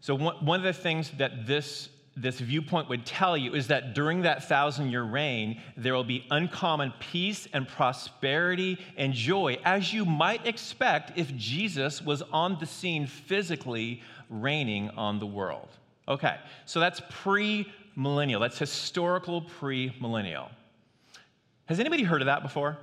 So, 0.00 0.16
one 0.16 0.60
of 0.60 0.64
the 0.64 0.72
things 0.72 1.10
that 1.18 1.46
this, 1.46 1.88
this 2.16 2.38
viewpoint 2.38 2.88
would 2.88 3.04
tell 3.04 3.36
you 3.36 3.54
is 3.54 3.68
that 3.68 3.94
during 3.94 4.22
that 4.22 4.44
thousand 4.44 4.90
year 4.90 5.02
reign, 5.02 5.60
there 5.76 5.94
will 5.94 6.04
be 6.04 6.24
uncommon 6.30 6.92
peace 7.00 7.48
and 7.52 7.66
prosperity 7.68 8.78
and 8.96 9.12
joy, 9.12 9.58
as 9.64 9.92
you 9.92 10.04
might 10.04 10.46
expect 10.46 11.18
if 11.18 11.34
Jesus 11.36 12.00
was 12.00 12.22
on 12.32 12.58
the 12.60 12.66
scene 12.66 13.06
physically 13.06 14.02
reigning 14.30 14.90
on 14.90 15.18
the 15.18 15.26
world. 15.26 15.68
Okay, 16.08 16.36
so 16.64 16.80
that's 16.80 17.00
pre 17.10 17.70
millennial, 17.96 18.40
that's 18.40 18.58
historical 18.58 19.42
pre 19.42 19.94
millennial. 20.00 20.50
Has 21.66 21.80
anybody 21.80 22.04
heard 22.04 22.22
of 22.22 22.26
that 22.26 22.42
before? 22.42 22.78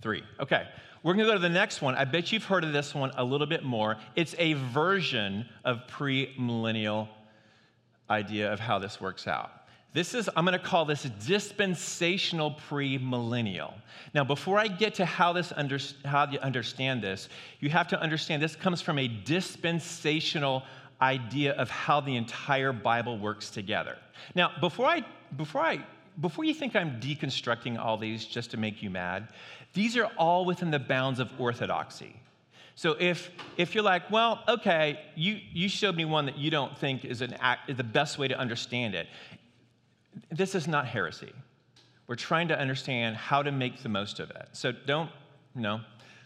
Three. 0.00 0.22
Okay. 0.38 0.66
We're 1.02 1.14
going 1.14 1.26
to 1.26 1.32
go 1.32 1.34
to 1.34 1.42
the 1.42 1.48
next 1.48 1.80
one. 1.80 1.94
I 1.94 2.04
bet 2.04 2.32
you've 2.32 2.44
heard 2.44 2.64
of 2.64 2.72
this 2.72 2.94
one 2.94 3.12
a 3.16 3.24
little 3.24 3.46
bit 3.46 3.64
more. 3.64 3.96
It's 4.16 4.34
a 4.38 4.54
version 4.54 5.46
of 5.64 5.86
pre 5.86 6.34
millennial 6.38 7.08
idea 8.10 8.52
of 8.52 8.60
how 8.60 8.78
this 8.78 9.00
works 9.00 9.26
out. 9.26 9.50
This 9.94 10.14
is, 10.14 10.28
I'm 10.36 10.44
going 10.44 10.58
to 10.58 10.64
call 10.64 10.84
this 10.84 11.04
dispensational 11.26 12.56
premillennial. 12.68 13.72
Now, 14.14 14.24
before 14.24 14.58
I 14.58 14.68
get 14.68 14.94
to 14.96 15.04
how, 15.04 15.32
this 15.32 15.52
under, 15.56 15.78
how 16.04 16.30
you 16.30 16.38
understand 16.40 17.02
this, 17.02 17.28
you 17.60 17.70
have 17.70 17.88
to 17.88 18.00
understand 18.00 18.42
this 18.42 18.54
comes 18.54 18.82
from 18.82 18.98
a 18.98 19.08
dispensational 19.08 20.62
idea 21.00 21.52
of 21.54 21.70
how 21.70 22.00
the 22.00 22.16
entire 22.16 22.72
Bible 22.72 23.18
works 23.18 23.50
together. 23.50 23.96
Now, 24.34 24.52
before 24.60 24.86
I, 24.86 25.04
before 25.36 25.62
I 25.62 25.84
before 26.20 26.44
you 26.44 26.54
think 26.54 26.74
I'm 26.74 27.00
deconstructing 27.00 27.78
all 27.78 27.96
these 27.96 28.24
just 28.24 28.50
to 28.50 28.56
make 28.56 28.82
you 28.82 28.90
mad, 28.90 29.28
these 29.72 29.96
are 29.96 30.06
all 30.16 30.44
within 30.44 30.70
the 30.70 30.78
bounds 30.78 31.20
of 31.20 31.30
orthodoxy. 31.38 32.20
So 32.74 32.96
if, 32.98 33.30
if 33.56 33.74
you're 33.74 33.84
like, 33.84 34.10
well, 34.10 34.42
okay, 34.48 35.00
you, 35.16 35.40
you 35.52 35.68
showed 35.68 35.96
me 35.96 36.04
one 36.04 36.26
that 36.26 36.38
you 36.38 36.50
don't 36.50 36.76
think 36.78 37.04
is, 37.04 37.22
an 37.22 37.34
act, 37.34 37.70
is 37.70 37.76
the 37.76 37.84
best 37.84 38.18
way 38.18 38.28
to 38.28 38.38
understand 38.38 38.94
it, 38.94 39.08
this 40.30 40.54
is 40.54 40.68
not 40.68 40.86
heresy. 40.86 41.32
We're 42.06 42.16
trying 42.16 42.48
to 42.48 42.58
understand 42.58 43.16
how 43.16 43.42
to 43.42 43.52
make 43.52 43.82
the 43.82 43.88
most 43.88 44.18
of 44.20 44.30
it. 44.30 44.48
So 44.52 44.72
don't, 44.72 45.10
know, 45.54 45.80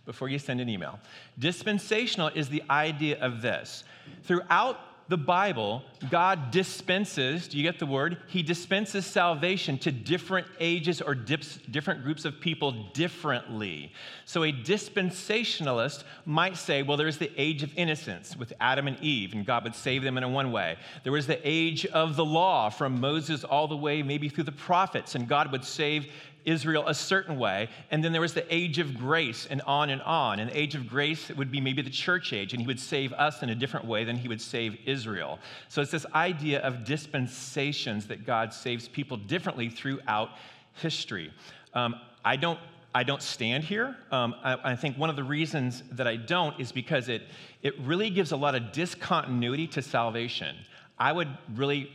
before 0.04 0.28
you 0.28 0.38
send 0.38 0.60
an 0.60 0.68
email. 0.68 0.98
Dispensational 1.38 2.28
is 2.34 2.48
the 2.48 2.62
idea 2.70 3.18
of 3.20 3.42
this. 3.42 3.84
Throughout 4.24 4.78
the 5.08 5.16
Bible, 5.18 5.82
God 6.10 6.50
dispenses, 6.50 7.48
do 7.48 7.58
you 7.58 7.62
get 7.62 7.78
the 7.78 7.86
word? 7.86 8.18
He 8.28 8.42
dispenses 8.42 9.04
salvation 9.04 9.76
to 9.78 9.92
different 9.92 10.46
ages 10.58 11.02
or 11.02 11.14
dips, 11.14 11.58
different 11.70 12.02
groups 12.02 12.24
of 12.24 12.40
people 12.40 12.72
differently. 12.92 13.92
So 14.24 14.44
a 14.44 14.52
dispensationalist 14.52 16.04
might 16.24 16.56
say, 16.56 16.82
well, 16.82 16.96
there's 16.96 17.18
the 17.18 17.30
age 17.36 17.62
of 17.62 17.76
innocence 17.76 18.36
with 18.36 18.52
Adam 18.60 18.88
and 18.88 18.98
Eve, 19.00 19.34
and 19.34 19.44
God 19.44 19.64
would 19.64 19.74
save 19.74 20.02
them 20.02 20.16
in 20.16 20.24
a 20.24 20.28
one 20.28 20.52
way. 20.52 20.76
There 21.02 21.12
was 21.12 21.26
the 21.26 21.40
age 21.44 21.84
of 21.86 22.16
the 22.16 22.24
law 22.24 22.70
from 22.70 23.00
Moses 23.00 23.44
all 23.44 23.68
the 23.68 23.76
way, 23.76 24.02
maybe 24.02 24.28
through 24.28 24.44
the 24.44 24.52
prophets, 24.52 25.14
and 25.14 25.28
God 25.28 25.52
would 25.52 25.64
save 25.64 26.06
Israel 26.44 26.88
a 26.88 26.94
certain 26.94 27.38
way. 27.38 27.68
And 27.90 28.02
then 28.02 28.12
there 28.12 28.20
was 28.20 28.34
the 28.34 28.52
age 28.54 28.78
of 28.78 28.96
grace, 28.98 29.46
and 29.50 29.60
on 29.62 29.90
and 29.90 30.02
on. 30.02 30.40
And 30.40 30.50
the 30.50 30.58
age 30.58 30.74
of 30.74 30.88
grace 30.88 31.28
would 31.30 31.50
be 31.50 31.60
maybe 31.60 31.82
the 31.82 31.90
church 31.90 32.32
age, 32.32 32.52
and 32.52 32.60
he 32.60 32.66
would 32.66 32.80
save 32.80 33.12
us 33.12 33.42
in 33.42 33.50
a 33.50 33.54
different 33.54 33.86
way 33.86 34.04
than 34.04 34.16
he 34.16 34.28
would 34.28 34.40
save 34.40 34.78
Israel. 34.86 35.38
So 35.68 35.82
it's 35.82 35.90
this 35.90 36.06
idea 36.14 36.60
of 36.60 36.84
dispensations 36.84 38.06
that 38.08 38.26
God 38.26 38.52
saves 38.52 38.88
people 38.88 39.16
differently 39.16 39.68
throughout 39.68 40.30
history. 40.74 41.32
Um, 41.74 41.96
I 42.24 42.36
don't 42.36 42.58
I 42.94 43.04
don't 43.04 43.22
stand 43.22 43.64
here. 43.64 43.96
Um, 44.10 44.34
I, 44.44 44.72
I, 44.72 44.76
think 44.76 44.98
one 44.98 45.08
of 45.08 45.16
the 45.16 45.24
reasons 45.24 45.82
that 45.92 46.06
I 46.06 46.16
don't 46.16 46.60
is 46.60 46.72
because 46.72 47.08
it, 47.08 47.22
it 47.62 47.78
really 47.80 48.10
gives 48.10 48.32
a 48.32 48.36
lot 48.36 48.54
of 48.54 48.70
discontinuity 48.70 49.66
to 49.68 49.80
salvation. 49.80 50.54
I 50.98 51.12
would 51.12 51.28
really 51.54 51.90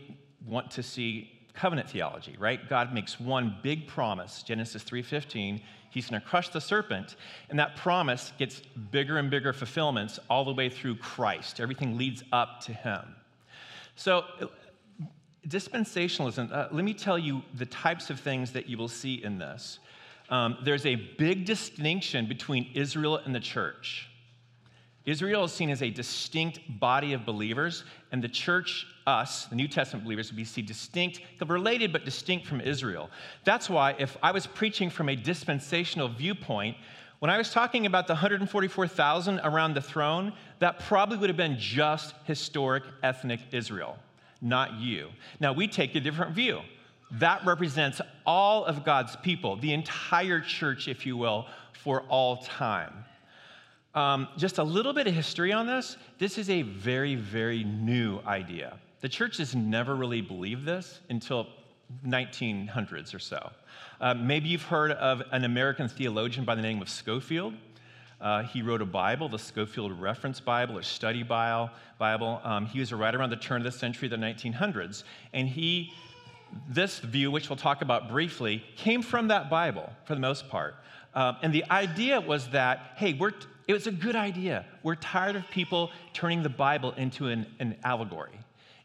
want 0.47 0.71
to 0.71 0.81
see 0.81 1.36
covenant 1.57 1.89
theology, 1.89 2.35
right? 2.39 2.69
God 2.69 2.93
makes 2.93 3.19
one 3.19 3.57
big 3.63 3.87
promise, 3.87 4.43
Genesis 4.43 4.83
3:15, 4.83 5.61
he's 5.89 6.09
going 6.09 6.21
to 6.21 6.27
crush 6.27 6.49
the 6.49 6.61
serpent, 6.61 7.15
and 7.49 7.57
that 7.59 7.75
promise 7.75 8.31
gets 8.37 8.61
bigger 8.91 9.17
and 9.17 9.29
bigger 9.29 9.51
fulfillments 9.53 10.19
all 10.29 10.45
the 10.45 10.53
way 10.53 10.69
through 10.69 10.95
Christ. 10.95 11.59
Everything 11.59 11.97
leads 11.97 12.23
up 12.31 12.61
to 12.61 12.73
him. 12.73 13.15
So 13.95 14.25
dispensationalism, 15.47 16.51
uh, 16.51 16.67
let 16.71 16.83
me 16.85 16.93
tell 16.93 17.17
you 17.17 17.41
the 17.55 17.65
types 17.65 18.09
of 18.09 18.19
things 18.19 18.51
that 18.51 18.67
you 18.67 18.77
will 18.77 18.87
see 18.87 19.23
in 19.23 19.39
this. 19.39 19.79
Um, 20.29 20.57
there's 20.63 20.85
a 20.85 20.95
big 20.95 21.45
distinction 21.45 22.27
between 22.27 22.69
Israel 22.73 23.17
and 23.17 23.33
the 23.33 23.39
church. 23.39 24.09
Israel 25.07 25.45
is 25.45 25.53
seen 25.53 25.69
as 25.69 25.81
a 25.81 25.89
distinct 25.89 26.59
body 26.81 27.13
of 27.13 27.25
believers, 27.25 27.85
and 28.11 28.21
the 28.21 28.27
church, 28.27 28.85
us, 29.07 29.45
the 29.45 29.55
New 29.55 29.69
Testament 29.69 30.03
believers, 30.03 30.29
would 30.29 30.35
be 30.35 30.43
seen 30.43 30.65
distinct, 30.65 31.21
related 31.47 31.93
but 31.93 32.03
distinct 32.03 32.45
from 32.45 32.59
Israel. 32.59 33.09
That's 33.45 33.69
why, 33.69 33.95
if 33.97 34.17
I 34.21 34.31
was 34.31 34.45
preaching 34.45 34.89
from 34.89 35.07
a 35.07 35.15
dispensational 35.15 36.09
viewpoint, 36.09 36.75
when 37.19 37.31
I 37.31 37.37
was 37.37 37.51
talking 37.51 37.85
about 37.85 38.07
the 38.07 38.13
144,000 38.13 39.39
around 39.45 39.75
the 39.75 39.81
throne, 39.81 40.33
that 40.59 40.79
probably 40.79 41.17
would 41.17 41.29
have 41.29 41.37
been 41.37 41.57
just 41.57 42.13
historic 42.25 42.83
ethnic 43.01 43.39
Israel, 43.53 43.97
not 44.41 44.73
you. 44.73 45.07
Now, 45.39 45.53
we 45.53 45.69
take 45.69 45.95
a 45.95 46.01
different 46.01 46.35
view. 46.35 46.59
That 47.11 47.45
represents 47.45 48.01
all 48.25 48.65
of 48.65 48.83
God's 48.83 49.15
people, 49.15 49.55
the 49.55 49.71
entire 49.71 50.41
church, 50.41 50.89
if 50.89 51.05
you 51.05 51.15
will, 51.15 51.47
for 51.71 52.01
all 52.09 52.37
time. 52.43 53.05
Um, 53.97 54.27
just 54.37 54.59
a 54.59 54.63
little 54.63 54.93
bit 54.93 55.07
of 55.07 55.15
history 55.15 55.51
on 55.51 55.65
this. 55.65 55.97
This 56.19 56.37
is 56.37 56.51
a 56.51 56.61
very, 56.61 57.15
very 57.15 57.63
new 57.63 58.19
idea. 58.27 58.77
The 59.01 59.09
church 59.09 59.37
has 59.37 59.55
never 59.55 59.95
really 59.95 60.21
believed 60.21 60.65
this 60.65 60.99
until 61.09 61.47
1900s 62.05 63.15
or 63.15 63.17
so. 63.17 63.49
Uh, 63.99 64.13
maybe 64.13 64.49
you've 64.49 64.61
heard 64.61 64.91
of 64.91 65.23
an 65.31 65.45
American 65.45 65.89
theologian 65.89 66.45
by 66.45 66.53
the 66.53 66.61
name 66.61 66.79
of 66.79 66.89
Scofield. 66.89 67.55
Uh, 68.21 68.43
he 68.43 68.61
wrote 68.61 68.83
a 68.83 68.85
Bible, 68.85 69.29
the 69.29 69.39
Scofield 69.39 69.99
Reference 69.99 70.39
Bible 70.39 70.77
or 70.77 70.83
Study 70.83 71.23
Bible. 71.23 72.41
Um, 72.43 72.67
he 72.67 72.79
was 72.79 72.93
right 72.93 73.15
around 73.15 73.31
the 73.31 73.35
turn 73.35 73.61
of 73.61 73.65
the 73.65 73.79
century, 73.79 74.07
the 74.07 74.15
1900s, 74.15 75.05
and 75.33 75.49
he, 75.49 75.91
this 76.69 76.99
view, 76.99 77.31
which 77.31 77.49
we'll 77.49 77.57
talk 77.57 77.81
about 77.81 78.09
briefly, 78.09 78.63
came 78.75 79.01
from 79.01 79.29
that 79.29 79.49
Bible 79.49 79.91
for 80.05 80.13
the 80.13 80.21
most 80.21 80.49
part. 80.49 80.75
Uh, 81.15 81.33
and 81.41 81.51
the 81.51 81.65
idea 81.71 82.21
was 82.21 82.47
that, 82.49 82.91
hey, 82.95 83.13
we're, 83.13 83.31
it 83.67 83.73
was 83.73 83.87
a 83.87 83.91
good 83.91 84.15
idea. 84.15 84.65
We're 84.81 84.95
tired 84.95 85.35
of 85.35 85.49
people 85.51 85.91
turning 86.13 86.41
the 86.41 86.49
Bible 86.49 86.93
into 86.93 87.27
an, 87.27 87.45
an 87.59 87.77
allegory. 87.83 88.39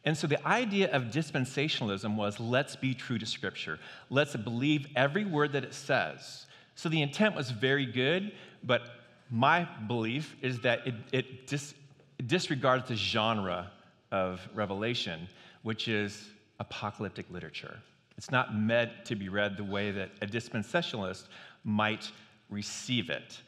And 0.05 0.19
so 0.19 0.27
the 0.27 0.45
idea 0.47 0.91
of 0.91 1.05
dispensationalism 1.05 2.17
was 2.17 2.41
let's 2.41 2.75
be 2.75 2.93
true 2.93 3.19
to 3.19 3.27
Scripture. 3.27 3.79
Let's 4.11 4.35
believe 4.35 4.89
every 4.97 5.25
word 5.25 5.53
that 5.53 5.63
it 5.63 5.75
says. 5.75 6.47
So 6.75 6.89
the 6.89 7.01
intent 7.01 7.37
was 7.37 7.51
very 7.51 7.87
good, 7.87 8.33
but 8.65 8.83
my 9.31 9.69
belief 9.87 10.35
is 10.43 10.59
that 10.61 10.87
it, 10.87 10.95
it, 11.13 11.47
dis, 11.47 11.75
it 12.19 12.27
disregards 12.27 12.89
the 12.89 12.97
genre 12.97 13.71
of 14.11 14.41
Revelation, 14.55 15.29
which 15.63 15.87
is 15.87 16.29
apocalyptic 16.59 17.27
literature. 17.31 17.79
It's 18.19 18.31
not 18.31 18.57
meant 18.57 18.91
to 19.07 19.15
be 19.15 19.29
read 19.29 19.57
the 19.57 19.65
way 19.65 19.91
that 19.93 20.11
a 20.21 20.27
dispensationalist 20.27 21.29
might 21.65 22.11
receive 22.51 23.11
it. 23.11 23.41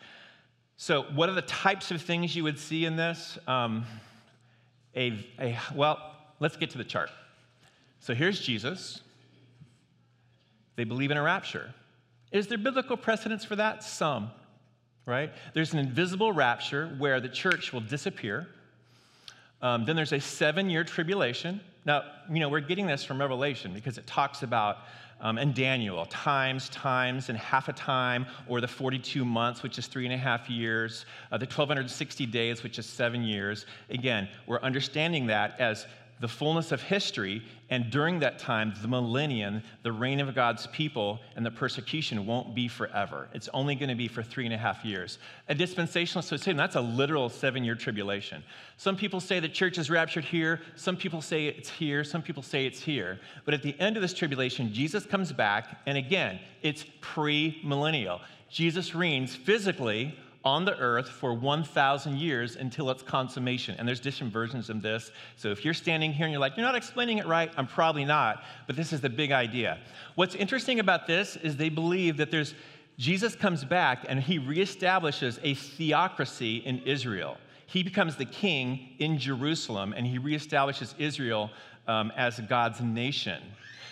So, 0.76 1.02
what 1.14 1.28
are 1.28 1.34
the 1.34 1.42
types 1.42 1.90
of 1.90 2.02
things 2.02 2.34
you 2.34 2.42
would 2.42 2.58
see 2.58 2.84
in 2.84 2.96
this? 2.96 3.38
Um, 3.46 3.84
a, 4.96 5.26
a, 5.38 5.58
well, 5.74 6.14
let's 6.40 6.56
get 6.56 6.70
to 6.70 6.78
the 6.78 6.84
chart. 6.84 7.10
So 8.00 8.14
here's 8.14 8.40
Jesus. 8.40 9.00
They 10.76 10.84
believe 10.84 11.10
in 11.10 11.16
a 11.16 11.22
rapture. 11.22 11.72
Is 12.32 12.48
there 12.48 12.58
biblical 12.58 12.96
precedence 12.96 13.44
for 13.44 13.56
that? 13.56 13.82
Some, 13.82 14.30
right? 15.06 15.32
There's 15.52 15.72
an 15.72 15.78
invisible 15.78 16.32
rapture 16.32 16.88
where 16.98 17.20
the 17.20 17.28
church 17.28 17.72
will 17.72 17.80
disappear. 17.80 18.48
Um, 19.62 19.84
then 19.84 19.96
there's 19.96 20.12
a 20.12 20.20
seven 20.20 20.68
year 20.68 20.84
tribulation. 20.84 21.60
Now, 21.84 22.04
you 22.30 22.40
know, 22.40 22.48
we're 22.48 22.60
getting 22.60 22.86
this 22.86 23.04
from 23.04 23.20
Revelation 23.20 23.74
because 23.74 23.98
it 23.98 24.06
talks 24.06 24.42
about, 24.42 24.78
um, 25.20 25.36
and 25.36 25.54
Daniel, 25.54 26.06
times, 26.06 26.68
times, 26.70 27.28
and 27.28 27.38
half 27.38 27.68
a 27.68 27.72
time, 27.72 28.26
or 28.48 28.60
the 28.60 28.68
42 28.68 29.24
months, 29.24 29.62
which 29.62 29.78
is 29.78 29.86
three 29.86 30.06
and 30.06 30.14
a 30.14 30.18
half 30.18 30.48
years, 30.48 31.04
uh, 31.30 31.36
the 31.36 31.44
1260 31.44 32.26
days, 32.26 32.62
which 32.62 32.78
is 32.78 32.86
seven 32.86 33.22
years. 33.22 33.66
Again, 33.90 34.28
we're 34.46 34.60
understanding 34.60 35.26
that 35.26 35.60
as 35.60 35.86
the 36.20 36.28
fullness 36.28 36.72
of 36.72 36.80
history, 36.80 37.42
and 37.70 37.90
during 37.90 38.20
that 38.20 38.38
time, 38.38 38.72
the 38.80 38.88
millennium, 38.88 39.62
the 39.82 39.92
reign 39.92 40.20
of 40.20 40.34
God's 40.34 40.66
people, 40.68 41.18
and 41.34 41.44
the 41.44 41.50
persecution 41.50 42.24
won't 42.24 42.54
be 42.54 42.68
forever. 42.68 43.28
It's 43.32 43.48
only 43.52 43.74
going 43.74 43.88
to 43.88 43.94
be 43.94 44.06
for 44.06 44.22
three 44.22 44.44
and 44.44 44.54
a 44.54 44.58
half 44.58 44.84
years. 44.84 45.18
A 45.48 45.54
dispensationalist 45.54 46.30
would 46.30 46.40
say 46.40 46.52
that's 46.52 46.76
a 46.76 46.80
literal 46.80 47.28
seven 47.28 47.64
year 47.64 47.74
tribulation. 47.74 48.44
Some 48.76 48.96
people 48.96 49.20
say 49.20 49.40
the 49.40 49.48
church 49.48 49.76
is 49.76 49.90
raptured 49.90 50.24
here, 50.24 50.60
some 50.76 50.96
people 50.96 51.20
say 51.20 51.46
it's 51.46 51.68
here, 51.68 52.04
some 52.04 52.22
people 52.22 52.42
say 52.42 52.64
it's 52.66 52.80
here. 52.80 53.18
But 53.44 53.54
at 53.54 53.62
the 53.62 53.78
end 53.80 53.96
of 53.96 54.02
this 54.02 54.14
tribulation, 54.14 54.72
Jesus 54.72 55.04
comes 55.04 55.32
back, 55.32 55.80
and 55.86 55.98
again, 55.98 56.38
it's 56.62 56.84
pre 57.00 57.60
millennial. 57.64 58.20
Jesus 58.48 58.94
reigns 58.94 59.34
physically 59.34 60.16
on 60.44 60.64
the 60.64 60.76
earth 60.78 61.08
for 61.08 61.32
1,000 61.32 62.18
years 62.18 62.56
until 62.56 62.90
its 62.90 63.02
consummation. 63.02 63.76
And 63.78 63.88
there's 63.88 64.00
different 64.00 64.32
versions 64.32 64.68
of 64.68 64.82
this. 64.82 65.10
So 65.36 65.48
if 65.48 65.64
you're 65.64 65.74
standing 65.74 66.12
here 66.12 66.26
and 66.26 66.32
you're 66.32 66.40
like, 66.40 66.56
you're 66.56 66.66
not 66.66 66.74
explaining 66.74 67.18
it 67.18 67.26
right, 67.26 67.50
I'm 67.56 67.66
probably 67.66 68.04
not, 68.04 68.44
but 68.66 68.76
this 68.76 68.92
is 68.92 69.00
the 69.00 69.08
big 69.08 69.32
idea. 69.32 69.78
What's 70.14 70.34
interesting 70.34 70.80
about 70.80 71.06
this 71.06 71.36
is 71.36 71.56
they 71.56 71.70
believe 71.70 72.18
that 72.18 72.30
there's 72.30 72.54
Jesus 72.96 73.34
comes 73.34 73.64
back 73.64 74.04
and 74.08 74.20
he 74.20 74.38
reestablishes 74.38 75.40
a 75.42 75.54
theocracy 75.54 76.58
in 76.58 76.78
Israel. 76.80 77.38
He 77.66 77.82
becomes 77.82 78.14
the 78.14 78.24
king 78.24 78.90
in 78.98 79.18
Jerusalem 79.18 79.94
and 79.96 80.06
he 80.06 80.18
reestablishes 80.18 80.94
Israel 80.98 81.50
um, 81.88 82.12
as 82.16 82.38
God's 82.40 82.80
nation. 82.80 83.42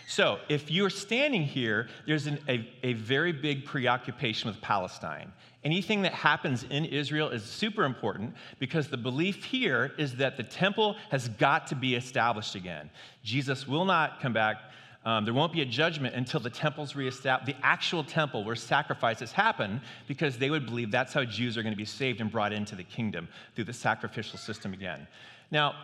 So, 0.08 0.38
if 0.48 0.70
you're 0.70 0.90
standing 0.90 1.42
here, 1.42 1.88
there's 2.06 2.26
an, 2.26 2.38
a, 2.48 2.68
a 2.82 2.92
very 2.92 3.32
big 3.32 3.64
preoccupation 3.64 4.50
with 4.50 4.60
Palestine. 4.60 5.32
Anything 5.64 6.02
that 6.02 6.12
happens 6.12 6.64
in 6.70 6.84
Israel 6.84 7.28
is 7.28 7.44
super 7.44 7.84
important 7.84 8.34
because 8.58 8.88
the 8.88 8.96
belief 8.96 9.44
here 9.44 9.92
is 9.96 10.16
that 10.16 10.36
the 10.36 10.42
temple 10.42 10.96
has 11.10 11.28
got 11.28 11.68
to 11.68 11.76
be 11.76 11.94
established 11.94 12.56
again. 12.56 12.90
Jesus 13.22 13.68
will 13.68 13.84
not 13.84 14.20
come 14.20 14.32
back. 14.32 14.56
Um, 15.04 15.24
there 15.24 15.34
won't 15.34 15.52
be 15.52 15.62
a 15.62 15.66
judgment 15.66 16.16
until 16.16 16.40
the 16.40 16.50
temple's 16.50 16.96
reestablished, 16.96 17.46
the 17.46 17.64
actual 17.64 18.02
temple 18.02 18.44
where 18.44 18.56
sacrifices 18.56 19.30
happen, 19.30 19.80
because 20.08 20.36
they 20.36 20.50
would 20.50 20.66
believe 20.66 20.90
that's 20.90 21.12
how 21.12 21.24
Jews 21.24 21.56
are 21.56 21.62
going 21.62 21.72
to 21.72 21.78
be 21.78 21.84
saved 21.84 22.20
and 22.20 22.30
brought 22.30 22.52
into 22.52 22.74
the 22.74 22.84
kingdom 22.84 23.28
through 23.54 23.64
the 23.64 23.72
sacrificial 23.72 24.38
system 24.38 24.72
again. 24.72 25.06
Now, 25.50 25.74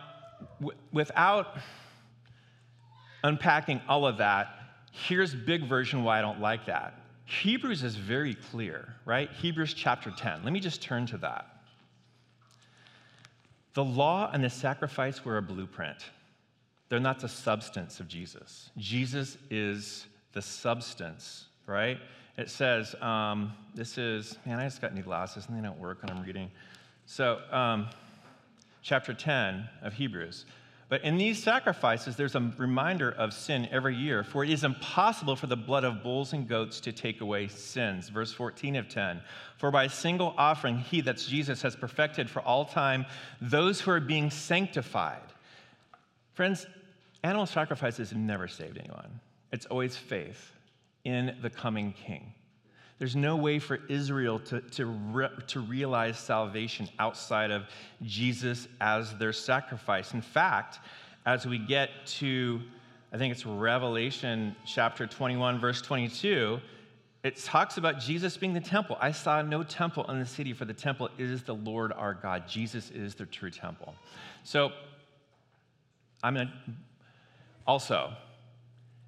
w- 0.59 0.77
without 0.91 1.57
unpacking 3.23 3.81
all 3.87 4.05
of 4.05 4.17
that, 4.17 4.55
here's 4.91 5.33
big 5.35 5.67
version 5.67 6.03
why 6.03 6.19
I 6.19 6.21
don't 6.21 6.41
like 6.41 6.65
that. 6.65 6.95
Hebrews 7.29 7.83
is 7.83 7.95
very 7.95 8.33
clear, 8.33 8.95
right? 9.05 9.29
Hebrews 9.31 9.75
chapter 9.75 10.09
10. 10.09 10.43
Let 10.43 10.51
me 10.51 10.59
just 10.59 10.81
turn 10.81 11.05
to 11.07 11.17
that. 11.19 11.45
The 13.75 13.83
law 13.83 14.31
and 14.33 14.43
the 14.43 14.49
sacrifice 14.49 15.23
were 15.23 15.37
a 15.37 15.41
blueprint. 15.41 15.97
They're 16.89 16.99
not 16.99 17.19
the 17.19 17.29
substance 17.29 17.99
of 17.99 18.07
Jesus. 18.07 18.71
Jesus 18.77 19.37
is 19.51 20.07
the 20.33 20.41
substance, 20.41 21.45
right? 21.67 21.99
It 22.35 22.49
says, 22.49 22.95
um, 22.99 23.53
this 23.75 23.99
is, 23.99 24.39
man, 24.43 24.57
I 24.57 24.63
just 24.63 24.81
got 24.81 24.95
new 24.95 25.03
glasses 25.03 25.45
and 25.47 25.55
they 25.55 25.61
don't 25.61 25.77
work 25.77 26.01
when 26.01 26.09
I'm 26.09 26.23
reading. 26.23 26.49
So, 27.05 27.41
um, 27.51 27.89
chapter 28.81 29.13
10 29.13 29.69
of 29.83 29.93
Hebrews. 29.93 30.45
But 30.89 31.03
in 31.03 31.17
these 31.17 31.41
sacrifices, 31.41 32.15
there's 32.15 32.33
a 32.33 32.51
reminder 32.57 33.11
of 33.11 33.31
sin 33.31 33.69
every 33.71 33.95
year, 33.95 34.23
for 34.23 34.43
it 34.43 34.49
is 34.49 34.63
impossible 34.63 35.35
for 35.35 35.45
the 35.45 35.55
blood 35.55 35.83
of 35.83 36.01
bulls 36.01 36.33
and 36.33 36.47
goats 36.47 36.79
to 36.81 36.91
take 36.91 37.21
away 37.21 37.47
sins. 37.47 38.09
Verse 38.09 38.33
14 38.33 38.75
of 38.75 38.89
10. 38.89 39.21
For 39.57 39.69
by 39.69 39.83
a 39.83 39.89
single 39.89 40.33
offering, 40.35 40.79
he, 40.79 41.01
that's 41.01 41.27
Jesus, 41.27 41.61
has 41.61 41.75
perfected 41.75 42.27
for 42.27 42.41
all 42.41 42.65
time 42.65 43.05
those 43.39 43.79
who 43.79 43.91
are 43.91 43.99
being 43.99 44.31
sanctified. 44.31 45.21
Friends, 46.33 46.65
animal 47.23 47.45
sacrifices 47.45 48.11
never 48.11 48.47
saved 48.47 48.79
anyone, 48.79 49.19
it's 49.51 49.67
always 49.67 49.95
faith 49.95 50.53
in 51.05 51.37
the 51.43 51.51
coming 51.51 51.93
king. 51.93 52.33
There's 52.99 53.15
no 53.15 53.37
way 53.37 53.59
for 53.59 53.79
Israel 53.87 54.39
to, 54.39 54.59
to, 54.59 54.85
re, 54.85 55.29
to 55.47 55.61
realize 55.61 56.19
salvation 56.19 56.89
outside 56.99 57.49
of 57.49 57.63
Jesus 58.03 58.67
as 58.81 59.17
their 59.17 59.31
sacrifice. 59.31 60.13
In 60.13 60.21
fact, 60.21 60.79
as 61.25 61.45
we 61.45 61.57
get 61.57 61.89
to, 62.05 62.61
I 63.13 63.17
think 63.17 63.31
it's 63.31 63.45
Revelation 63.45 64.53
chapter 64.65 65.07
21, 65.07 65.59
verse 65.59 65.81
22, 65.81 66.59
it 67.23 67.37
talks 67.37 67.77
about 67.77 67.99
Jesus 67.99 68.35
being 68.35 68.53
the 68.53 68.59
temple. 68.59 68.97
I 68.99 69.11
saw 69.11 69.41
no 69.41 69.63
temple 69.63 70.09
in 70.11 70.19
the 70.19 70.25
city, 70.25 70.51
for 70.53 70.65
the 70.65 70.73
temple 70.73 71.09
is 71.17 71.43
the 71.43 71.55
Lord 71.55 71.93
our 71.93 72.13
God. 72.13 72.47
Jesus 72.47 72.91
is 72.91 73.15
the 73.15 73.25
true 73.25 73.49
temple. 73.49 73.95
So, 74.43 74.71
I'm 76.21 76.35
going 76.35 76.47
to 76.47 76.53
also, 77.65 78.11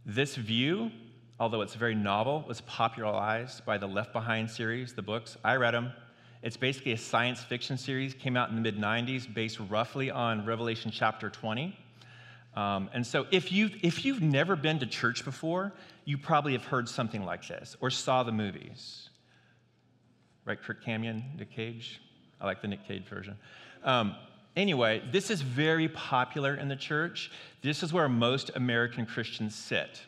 this 0.06 0.36
view 0.36 0.92
although 1.42 1.62
it's 1.62 1.74
very 1.74 1.96
novel, 1.96 2.46
was 2.48 2.62
popularized 2.62 3.66
by 3.66 3.76
the 3.76 3.88
Left 3.88 4.14
Behind 4.14 4.48
series, 4.48 4.94
the 4.94 5.02
books. 5.02 5.38
I 5.44 5.56
read 5.56 5.74
them. 5.74 5.92
It's 6.44 6.56
basically 6.56 6.92
a 6.92 6.98
science 6.98 7.42
fiction 7.44 7.80
series, 7.80 8.14
came 8.14 8.38
out 8.38 8.50
in 8.50 8.56
the 8.56 8.62
mid 8.62 8.78
90s, 8.78 9.32
based 9.34 9.60
roughly 9.68 10.12
on 10.12 10.46
Revelation 10.46 10.92
chapter 10.94 11.32
20. 11.32 11.76
Um, 12.56 12.92
and 12.94 13.06
so, 13.06 13.26
if, 13.32 13.52
you've, 13.52 13.72
if 13.82 14.06
you've 14.06 14.22
never 14.22 14.56
been 14.56 14.78
to 14.80 14.86
church 14.86 15.26
before, 15.26 15.74
you 16.06 16.16
probably 16.16 16.52
have 16.52 16.66
heard 16.66 16.88
something 16.88 17.26
like 17.26 17.48
this 17.48 17.76
or 17.82 17.90
saw 17.90 18.22
the 18.22 18.32
movies. 18.32 19.10
Right, 20.46 20.62
Kirk 20.62 20.86
Cameron, 20.86 21.24
Nick 21.40 21.50
Cage? 21.50 22.02
I 22.40 22.46
like 22.46 22.62
the 22.62 22.68
Nick 22.68 22.88
Cage 22.88 23.08
version. 23.08 23.36
Um, 23.84 24.16
anyway, 24.56 25.02
this 25.12 25.32
is 25.32 25.42
very 25.42 25.88
popular 25.88 26.54
in 26.54 26.68
the 26.68 26.76
church. 26.76 27.32
This 27.64 27.82
is 27.82 27.92
where 27.92 28.08
most 28.08 28.52
American 28.54 29.08
Christians 29.08 29.56
sit. 29.56 30.02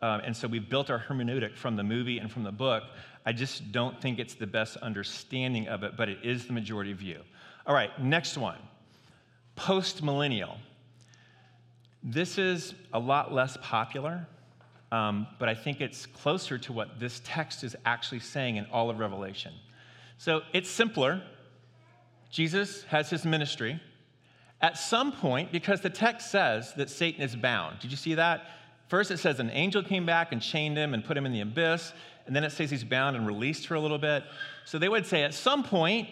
Um, 0.00 0.20
and 0.24 0.36
so 0.36 0.46
we've 0.46 0.68
built 0.68 0.90
our 0.90 0.98
hermeneutic 0.98 1.56
from 1.56 1.76
the 1.76 1.82
movie 1.82 2.18
and 2.18 2.30
from 2.30 2.44
the 2.44 2.52
book. 2.52 2.84
I 3.26 3.32
just 3.32 3.72
don't 3.72 4.00
think 4.00 4.18
it's 4.18 4.34
the 4.34 4.46
best 4.46 4.76
understanding 4.78 5.68
of 5.68 5.82
it, 5.82 5.96
but 5.96 6.08
it 6.08 6.18
is 6.22 6.46
the 6.46 6.52
majority 6.52 6.92
view. 6.92 7.20
All 7.66 7.74
right, 7.74 7.90
next 8.02 8.38
one 8.38 8.58
post 9.58 10.02
millennial. 10.04 10.56
This 12.02 12.38
is 12.38 12.74
a 12.92 12.98
lot 12.98 13.34
less 13.34 13.58
popular, 13.60 14.26
um, 14.92 15.26
but 15.40 15.48
I 15.48 15.54
think 15.54 15.80
it's 15.80 16.06
closer 16.06 16.58
to 16.58 16.72
what 16.72 17.00
this 17.00 17.20
text 17.24 17.64
is 17.64 17.74
actually 17.84 18.20
saying 18.20 18.56
in 18.56 18.66
all 18.66 18.88
of 18.88 19.00
Revelation. 19.00 19.52
So 20.16 20.42
it's 20.52 20.70
simpler. 20.70 21.20
Jesus 22.30 22.84
has 22.84 23.10
his 23.10 23.24
ministry. 23.24 23.80
At 24.60 24.78
some 24.78 25.12
point, 25.12 25.52
because 25.52 25.80
the 25.80 25.90
text 25.90 26.30
says 26.30 26.72
that 26.74 26.88
Satan 26.88 27.22
is 27.22 27.36
bound, 27.36 27.80
did 27.80 27.90
you 27.90 27.96
see 27.96 28.14
that? 28.14 28.46
First, 28.88 29.10
it 29.10 29.18
says 29.18 29.38
an 29.38 29.50
angel 29.50 29.82
came 29.82 30.06
back 30.06 30.32
and 30.32 30.40
chained 30.40 30.76
him 30.76 30.94
and 30.94 31.04
put 31.04 31.16
him 31.16 31.26
in 31.26 31.32
the 31.32 31.42
abyss. 31.42 31.92
And 32.26 32.34
then 32.34 32.44
it 32.44 32.50
says 32.50 32.70
he's 32.70 32.84
bound 32.84 33.16
and 33.16 33.26
released 33.26 33.66
for 33.66 33.74
a 33.74 33.80
little 33.80 33.98
bit. 33.98 34.24
So 34.64 34.78
they 34.78 34.88
would 34.88 35.06
say 35.06 35.22
at 35.22 35.34
some 35.34 35.62
point, 35.62 36.08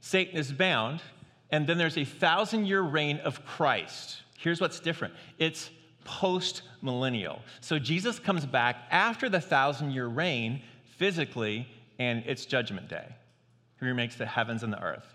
Satan 0.00 0.36
is 0.36 0.52
bound. 0.52 1.02
And 1.50 1.66
then 1.66 1.78
there's 1.78 1.98
a 1.98 2.04
thousand 2.04 2.66
year 2.66 2.80
reign 2.80 3.18
of 3.18 3.44
Christ. 3.44 4.22
Here's 4.38 4.60
what's 4.60 4.80
different 4.80 5.14
it's 5.38 5.70
post 6.04 6.62
millennial. 6.82 7.40
So 7.60 7.78
Jesus 7.78 8.18
comes 8.18 8.46
back 8.46 8.76
after 8.90 9.28
the 9.28 9.40
thousand 9.40 9.90
year 9.90 10.06
reign 10.06 10.62
physically, 10.96 11.68
and 11.98 12.22
it's 12.26 12.46
judgment 12.46 12.88
day. 12.88 13.06
He 13.80 13.86
remakes 13.86 14.16
the 14.16 14.26
heavens 14.26 14.62
and 14.62 14.72
the 14.72 14.82
earth. 14.82 15.06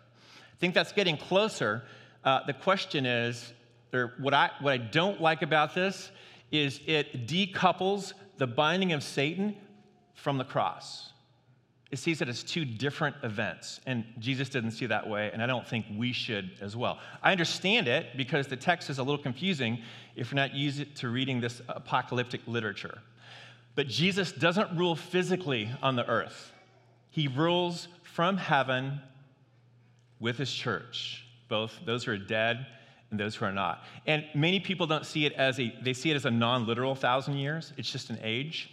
I 0.53 0.57
think 0.57 0.73
that's 0.73 0.91
getting 0.91 1.17
closer. 1.17 1.83
Uh, 2.23 2.41
the 2.45 2.53
question 2.53 3.05
is, 3.05 3.53
or 3.93 4.13
what 4.17 4.33
I, 4.33 4.51
what 4.59 4.73
I 4.73 4.77
don't 4.77 5.21
like 5.21 5.41
about 5.41 5.75
this 5.75 6.11
is 6.51 6.79
it 6.85 7.27
decouples 7.27 8.13
the 8.37 8.47
binding 8.47 8.93
of 8.93 9.03
Satan 9.03 9.55
from 10.13 10.37
the 10.37 10.43
cross. 10.43 11.11
It 11.91 11.99
sees 11.99 12.21
it 12.21 12.27
as 12.27 12.43
two 12.43 12.65
different 12.65 13.15
events, 13.23 13.79
and 13.85 14.03
Jesus 14.19 14.49
didn't 14.49 14.71
see 14.71 14.87
that 14.87 15.07
way, 15.07 15.29
and 15.31 15.41
I 15.41 15.45
don't 15.45 15.67
think 15.67 15.85
we 15.95 16.11
should 16.11 16.51
as 16.59 16.75
well. 16.75 16.99
I 17.21 17.31
understand 17.31 17.87
it 17.87 18.17
because 18.17 18.47
the 18.47 18.57
text 18.57 18.89
is 18.89 18.97
a 18.97 19.03
little 19.03 19.21
confusing 19.21 19.79
if 20.15 20.31
you're 20.31 20.35
not 20.35 20.55
used 20.55 20.95
to 20.95 21.09
reading 21.09 21.39
this 21.39 21.61
apocalyptic 21.69 22.41
literature. 22.47 22.99
But 23.75 23.87
Jesus 23.87 24.31
doesn't 24.31 24.75
rule 24.75 24.95
physically 24.95 25.69
on 25.81 25.95
the 25.95 26.07
earth, 26.07 26.51
he 27.11 27.27
rules 27.27 27.87
from 28.03 28.37
heaven 28.37 28.99
with 30.19 30.37
his 30.37 30.51
church, 30.51 31.25
both 31.47 31.79
those 31.85 32.03
who 32.03 32.11
are 32.11 32.17
dead 32.17 32.65
and 33.11 33.19
those 33.19 33.35
who 33.35 33.45
are 33.45 33.51
not. 33.51 33.83
And 34.07 34.25
many 34.33 34.59
people 34.59 34.87
don't 34.87 35.05
see 35.05 35.25
it 35.25 35.33
as 35.33 35.59
a, 35.59 35.73
they 35.81 35.93
see 35.93 36.11
it 36.11 36.15
as 36.15 36.25
a 36.25 36.31
non 36.31 36.65
literal 36.65 36.95
thousand 36.95 37.35
years, 37.35 37.73
it's 37.77 37.91
just 37.91 38.09
an 38.09 38.19
age. 38.23 38.69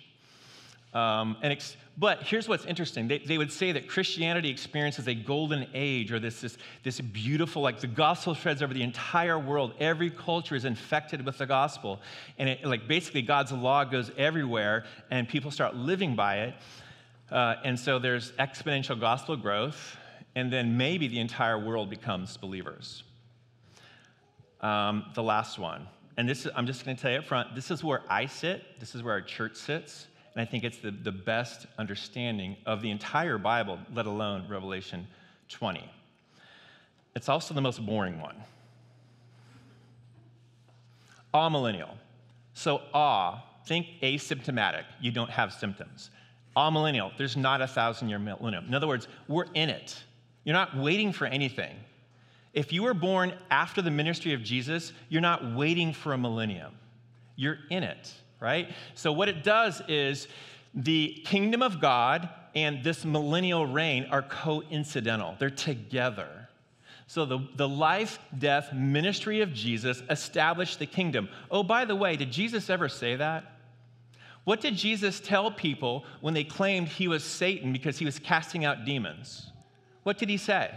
Um, 0.94 1.36
and 1.42 1.52
ex- 1.52 1.76
but 1.96 2.22
here's 2.22 2.48
what's 2.48 2.64
interesting. 2.64 3.08
They, 3.08 3.18
they, 3.18 3.38
would 3.38 3.52
say 3.52 3.72
that 3.72 3.88
Christianity 3.88 4.50
experiences 4.50 5.08
a 5.08 5.14
golden 5.14 5.66
age 5.74 6.10
or 6.10 6.18
this, 6.18 6.40
this, 6.40 6.56
this 6.82 7.00
beautiful, 7.00 7.62
like 7.62 7.80
the 7.80 7.86
gospel 7.86 8.34
spreads 8.34 8.62
over 8.62 8.72
the 8.72 8.82
entire 8.82 9.38
world. 9.38 9.74
Every 9.78 10.10
culture 10.10 10.54
is 10.54 10.64
infected 10.64 11.24
with 11.24 11.38
the 11.38 11.46
gospel. 11.46 12.00
And 12.38 12.48
it, 12.48 12.64
like 12.64 12.88
basically 12.88 13.22
God's 13.22 13.52
law 13.52 13.84
goes 13.84 14.10
everywhere 14.16 14.84
and 15.10 15.28
people 15.28 15.50
start 15.50 15.74
living 15.74 16.14
by 16.14 16.40
it. 16.40 16.54
Uh, 17.30 17.56
and 17.64 17.78
so 17.78 17.98
there's 17.98 18.32
exponential 18.32 18.98
gospel 18.98 19.36
growth. 19.36 19.96
And 20.34 20.50
then 20.50 20.78
maybe 20.78 21.08
the 21.08 21.20
entire 21.20 21.58
world 21.58 21.90
becomes 21.90 22.38
believers. 22.38 23.02
Um, 24.62 25.06
the 25.14 25.22
last 25.22 25.58
one. 25.58 25.88
And 26.16 26.28
this 26.28 26.46
I'm 26.54 26.66
just 26.66 26.84
going 26.84 26.96
to 26.96 27.02
tell 27.02 27.10
you 27.10 27.18
up 27.18 27.24
front 27.24 27.54
this 27.54 27.70
is 27.70 27.82
where 27.82 28.02
I 28.08 28.26
sit, 28.26 28.78
this 28.78 28.94
is 28.94 29.02
where 29.02 29.14
our 29.14 29.22
church 29.22 29.56
sits. 29.56 30.06
And 30.34 30.40
I 30.40 30.44
think 30.44 30.64
it's 30.64 30.78
the, 30.78 30.90
the 30.90 31.12
best 31.12 31.66
understanding 31.78 32.56
of 32.64 32.80
the 32.80 32.90
entire 32.90 33.36
Bible, 33.36 33.78
let 33.92 34.06
alone 34.06 34.46
Revelation 34.48 35.06
20. 35.50 35.90
It's 37.14 37.28
also 37.28 37.52
the 37.52 37.60
most 37.60 37.84
boring 37.84 38.18
one. 38.18 38.36
Amillennial. 41.34 41.90
So, 42.54 42.82
ah, 42.94 43.44
think 43.66 43.86
asymptomatic. 44.02 44.84
You 45.00 45.12
don't 45.12 45.30
have 45.30 45.52
symptoms. 45.52 46.10
Amillennial, 46.56 47.16
There's 47.16 47.36
not 47.36 47.62
a 47.62 47.66
thousand 47.66 48.08
year 48.08 48.18
millennium. 48.18 48.66
In 48.66 48.74
other 48.74 48.86
words, 48.86 49.08
we're 49.28 49.46
in 49.54 49.70
it. 49.70 50.02
You're 50.44 50.54
not 50.54 50.76
waiting 50.76 51.12
for 51.12 51.26
anything. 51.26 51.76
If 52.52 52.72
you 52.72 52.82
were 52.82 52.94
born 52.94 53.34
after 53.50 53.80
the 53.80 53.90
ministry 53.90 54.34
of 54.34 54.42
Jesus, 54.42 54.92
you're 55.08 55.22
not 55.22 55.54
waiting 55.54 55.92
for 55.92 56.12
a 56.12 56.18
millennium. 56.18 56.72
You're 57.36 57.58
in 57.70 57.82
it 57.82 58.12
right? 58.42 58.68
So, 58.94 59.12
what 59.12 59.28
it 59.28 59.44
does 59.44 59.80
is 59.88 60.28
the 60.74 61.22
kingdom 61.24 61.62
of 61.62 61.80
God 61.80 62.28
and 62.54 62.84
this 62.84 63.04
millennial 63.04 63.64
reign 63.64 64.06
are 64.10 64.20
coincidental, 64.20 65.36
they're 65.38 65.48
together. 65.48 66.48
So, 67.06 67.24
the, 67.24 67.46
the 67.56 67.68
life, 67.68 68.18
death, 68.36 68.72
ministry 68.72 69.40
of 69.40 69.52
Jesus 69.52 70.02
established 70.10 70.78
the 70.78 70.86
kingdom. 70.86 71.28
Oh, 71.50 71.62
by 71.62 71.84
the 71.84 71.96
way, 71.96 72.16
did 72.16 72.32
Jesus 72.32 72.68
ever 72.68 72.88
say 72.88 73.16
that? 73.16 73.44
What 74.44 74.60
did 74.60 74.74
Jesus 74.74 75.20
tell 75.20 75.52
people 75.52 76.04
when 76.20 76.34
they 76.34 76.42
claimed 76.42 76.88
he 76.88 77.06
was 77.06 77.22
Satan 77.22 77.72
because 77.72 77.98
he 77.98 78.04
was 78.04 78.18
casting 78.18 78.64
out 78.64 78.84
demons? 78.84 79.52
What 80.02 80.18
did 80.18 80.28
he 80.28 80.36
say? 80.36 80.74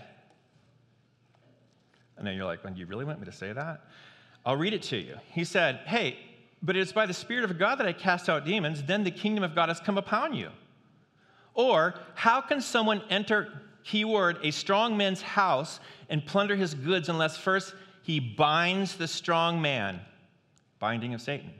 I 2.17 2.23
know 2.23 2.31
you're 2.31 2.45
like, 2.45 2.63
well, 2.63 2.73
you 2.73 2.85
really 2.85 3.05
want 3.05 3.19
me 3.19 3.25
to 3.25 3.31
say 3.31 3.51
that? 3.51 3.81
I'll 4.45 4.55
read 4.55 4.73
it 4.73 4.83
to 4.83 4.97
you. 4.97 5.17
He 5.31 5.43
said, 5.43 5.81
Hey, 5.85 6.17
but 6.61 6.75
it 6.75 6.79
is 6.79 6.93
by 6.93 7.05
the 7.05 7.13
Spirit 7.13 7.43
of 7.43 7.57
God 7.57 7.79
that 7.79 7.87
I 7.87 7.93
cast 7.93 8.29
out 8.29 8.45
demons, 8.45 8.83
then 8.83 9.03
the 9.03 9.11
kingdom 9.11 9.43
of 9.43 9.55
God 9.55 9.69
has 9.69 9.79
come 9.79 9.97
upon 9.97 10.33
you. 10.33 10.49
Or, 11.53 11.95
how 12.15 12.41
can 12.41 12.61
someone 12.61 13.01
enter, 13.09 13.61
keyword, 13.83 14.37
a 14.43 14.51
strong 14.51 14.97
man's 14.97 15.21
house 15.21 15.79
and 16.09 16.25
plunder 16.25 16.55
his 16.55 16.73
goods 16.73 17.09
unless 17.09 17.37
first 17.37 17.73
he 18.03 18.19
binds 18.19 18.95
the 18.95 19.07
strong 19.07 19.61
man? 19.61 19.99
Binding 20.79 21.13
of 21.13 21.21
Satan. 21.21 21.51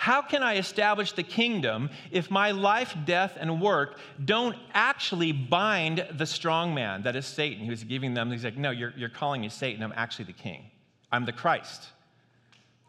How 0.00 0.22
can 0.22 0.42
I 0.42 0.56
establish 0.56 1.12
the 1.12 1.22
kingdom 1.22 1.90
if 2.10 2.30
my 2.30 2.52
life, 2.52 2.96
death, 3.04 3.36
and 3.38 3.60
work 3.60 3.98
don't 4.24 4.56
actually 4.72 5.30
bind 5.30 6.06
the 6.12 6.24
strong 6.24 6.74
man, 6.74 7.02
that 7.02 7.16
is 7.16 7.26
Satan? 7.26 7.64
He 7.64 7.68
was 7.68 7.84
giving 7.84 8.14
them, 8.14 8.30
he's 8.30 8.42
like, 8.42 8.56
No, 8.56 8.70
you're, 8.70 8.94
you're 8.96 9.10
calling 9.10 9.42
me 9.42 9.50
Satan. 9.50 9.82
I'm 9.82 9.92
actually 9.94 10.24
the 10.24 10.32
king. 10.32 10.70
I'm 11.12 11.26
the 11.26 11.34
Christ. 11.34 11.90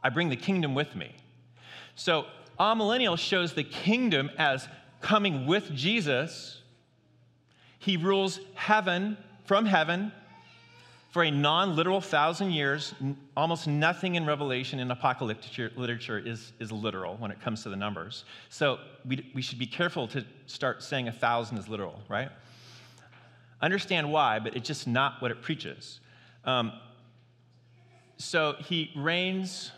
I 0.02 0.08
bring 0.08 0.30
the 0.30 0.38
kingdom 0.38 0.74
with 0.74 0.96
me. 0.96 1.14
So, 1.96 2.28
amillennial 2.58 3.20
shows 3.20 3.56
the 3.56 3.66
kingdom 3.66 4.32
as 4.38 4.70
coming 5.02 5.46
with 5.46 5.70
Jesus. 5.76 6.62
He 7.78 7.98
rules 7.98 8.40
heaven 8.54 9.18
from 9.44 9.66
heaven 9.66 10.14
for 11.12 11.24
a 11.24 11.30
non 11.30 11.76
literal 11.76 12.02
thousand 12.02 12.52
years. 12.52 12.96
Almost 13.38 13.68
nothing 13.68 14.16
in 14.16 14.26
Revelation 14.26 14.80
and 14.80 14.92
apocalyptic 14.92 15.78
literature 15.78 16.18
is, 16.18 16.54
is 16.60 16.72
literal 16.72 17.16
when 17.18 17.32
it 17.32 17.40
comes 17.42 17.64
to 17.64 17.70
the 17.70 17.76
numbers. 17.76 18.24
So 18.50 18.80
we, 19.06 19.30
we 19.36 19.42
should 19.42 19.60
be 19.60 19.68
careful 19.68 20.08
to 20.10 20.26
start 20.48 20.82
saying 20.82 21.08
a 21.10 21.12
thousand 21.12 21.58
is 21.58 21.68
literal, 21.68 22.02
right? 22.10 22.30
Understand 23.62 24.12
why, 24.12 24.40
but 24.40 24.56
it's 24.56 24.68
just 24.68 24.88
not 24.88 25.22
what 25.22 25.32
it 25.32 25.42
preaches. 25.42 26.00
Um, 26.46 26.72
so 28.18 28.56
he 28.60 28.92
reigns 28.96 29.72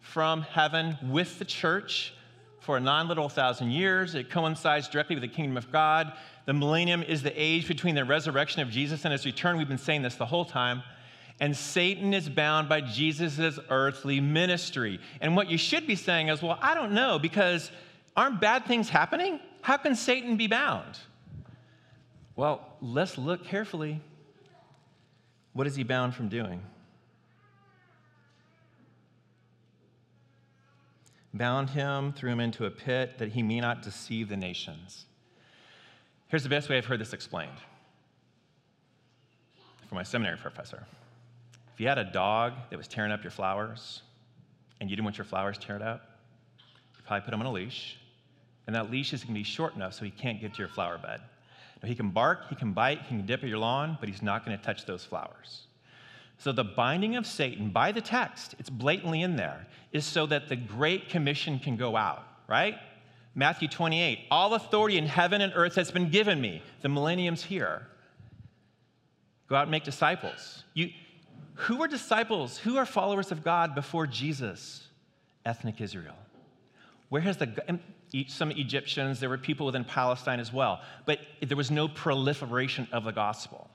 from 0.00 0.42
heaven 0.42 0.96
with 1.02 1.38
the 1.38 1.44
church 1.44 2.12
for 2.66 2.76
a 2.76 2.80
non 2.80 3.06
literal 3.08 3.28
thousand 3.28 3.70
years. 3.70 4.14
It 4.14 4.28
coincides 4.28 4.88
directly 4.88 5.14
with 5.16 5.22
the 5.22 5.28
kingdom 5.28 5.56
of 5.56 5.70
God. 5.70 6.12
The 6.44 6.52
millennium 6.52 7.02
is 7.02 7.22
the 7.22 7.32
age 7.40 7.68
between 7.68 7.94
the 7.94 8.04
resurrection 8.04 8.60
of 8.60 8.68
Jesus 8.68 9.04
and 9.04 9.12
his 9.12 9.24
return. 9.24 9.56
We've 9.56 9.68
been 9.68 9.78
saying 9.78 10.02
this 10.02 10.16
the 10.16 10.26
whole 10.26 10.44
time. 10.44 10.82
And 11.38 11.56
Satan 11.56 12.12
is 12.12 12.28
bound 12.28 12.68
by 12.68 12.80
Jesus' 12.80 13.58
earthly 13.70 14.20
ministry. 14.20 14.98
And 15.20 15.36
what 15.36 15.48
you 15.48 15.58
should 15.58 15.86
be 15.86 15.94
saying 15.94 16.28
is, 16.28 16.42
well, 16.42 16.58
I 16.60 16.74
don't 16.74 16.92
know, 16.92 17.18
because 17.18 17.70
aren't 18.16 18.40
bad 18.40 18.66
things 18.66 18.88
happening? 18.88 19.38
How 19.62 19.76
can 19.76 19.94
Satan 19.94 20.36
be 20.36 20.46
bound? 20.46 20.98
Well, 22.34 22.66
let's 22.80 23.16
look 23.16 23.44
carefully. 23.44 24.00
What 25.52 25.66
is 25.66 25.76
he 25.76 25.84
bound 25.84 26.14
from 26.14 26.28
doing? 26.28 26.62
Bound 31.36 31.70
him, 31.70 32.12
threw 32.12 32.30
him 32.30 32.40
into 32.40 32.66
a 32.66 32.70
pit 32.70 33.18
that 33.18 33.30
he 33.30 33.42
may 33.42 33.60
not 33.60 33.82
deceive 33.82 34.28
the 34.28 34.36
nations. 34.36 35.06
Here's 36.28 36.42
the 36.42 36.48
best 36.48 36.68
way 36.68 36.76
I've 36.76 36.86
heard 36.86 37.00
this 37.00 37.12
explained 37.12 37.58
from 39.88 39.96
my 39.96 40.02
seminary 40.02 40.36
professor. 40.36 40.84
If 41.72 41.80
you 41.80 41.88
had 41.88 41.98
a 41.98 42.04
dog 42.04 42.54
that 42.70 42.76
was 42.76 42.88
tearing 42.88 43.12
up 43.12 43.22
your 43.22 43.30
flowers 43.30 44.02
and 44.80 44.90
you 44.90 44.96
didn't 44.96 45.04
want 45.04 45.18
your 45.18 45.24
flowers 45.24 45.58
teared 45.58 45.82
up, 45.82 46.18
you 46.96 47.04
probably 47.06 47.24
put 47.24 47.34
him 47.34 47.40
on 47.40 47.46
a 47.46 47.52
leash, 47.52 47.98
and 48.66 48.74
that 48.74 48.90
leash 48.90 49.12
is 49.12 49.22
going 49.22 49.34
to 49.34 49.38
be 49.38 49.44
short 49.44 49.76
enough 49.76 49.94
so 49.94 50.04
he 50.04 50.10
can't 50.10 50.40
get 50.40 50.54
to 50.54 50.58
your 50.58 50.68
flower 50.68 50.98
bed. 50.98 51.20
Now, 51.82 51.88
he 51.88 51.94
can 51.94 52.10
bark, 52.10 52.48
he 52.48 52.56
can 52.56 52.72
bite, 52.72 53.02
he 53.02 53.08
can 53.08 53.26
dip 53.26 53.42
at 53.42 53.48
your 53.48 53.58
lawn, 53.58 53.96
but 54.00 54.08
he's 54.08 54.22
not 54.22 54.44
going 54.44 54.58
to 54.58 54.64
touch 54.64 54.86
those 54.86 55.04
flowers. 55.04 55.66
So, 56.38 56.52
the 56.52 56.64
binding 56.64 57.16
of 57.16 57.26
Satan 57.26 57.70
by 57.70 57.92
the 57.92 58.00
text, 58.00 58.54
it's 58.58 58.70
blatantly 58.70 59.22
in 59.22 59.36
there, 59.36 59.66
is 59.92 60.04
so 60.04 60.26
that 60.26 60.48
the 60.48 60.56
Great 60.56 61.08
Commission 61.08 61.58
can 61.58 61.76
go 61.76 61.96
out, 61.96 62.24
right? 62.46 62.74
Matthew 63.34 63.68
28 63.68 64.26
All 64.30 64.54
authority 64.54 64.98
in 64.98 65.06
heaven 65.06 65.40
and 65.40 65.52
earth 65.54 65.76
has 65.76 65.90
been 65.90 66.10
given 66.10 66.40
me. 66.40 66.62
The 66.82 66.88
millennium's 66.88 67.42
here. 67.42 67.86
Go 69.48 69.56
out 69.56 69.62
and 69.62 69.70
make 69.70 69.84
disciples. 69.84 70.64
You, 70.74 70.90
who 71.54 71.82
are 71.82 71.88
disciples? 71.88 72.58
Who 72.58 72.76
are 72.76 72.84
followers 72.84 73.32
of 73.32 73.42
God 73.42 73.74
before 73.74 74.06
Jesus? 74.06 74.88
Ethnic 75.44 75.80
Israel. 75.80 76.16
Where 77.08 77.22
has 77.22 77.36
the 77.36 77.78
some 78.28 78.50
Egyptians, 78.52 79.20
there 79.20 79.28
were 79.28 79.38
people 79.38 79.66
within 79.66 79.84
Palestine 79.84 80.40
as 80.40 80.52
well, 80.52 80.80
but 81.06 81.18
there 81.40 81.56
was 81.56 81.70
no 81.70 81.88
proliferation 81.88 82.86
of 82.92 83.04
the 83.04 83.12
gospel. 83.12 83.68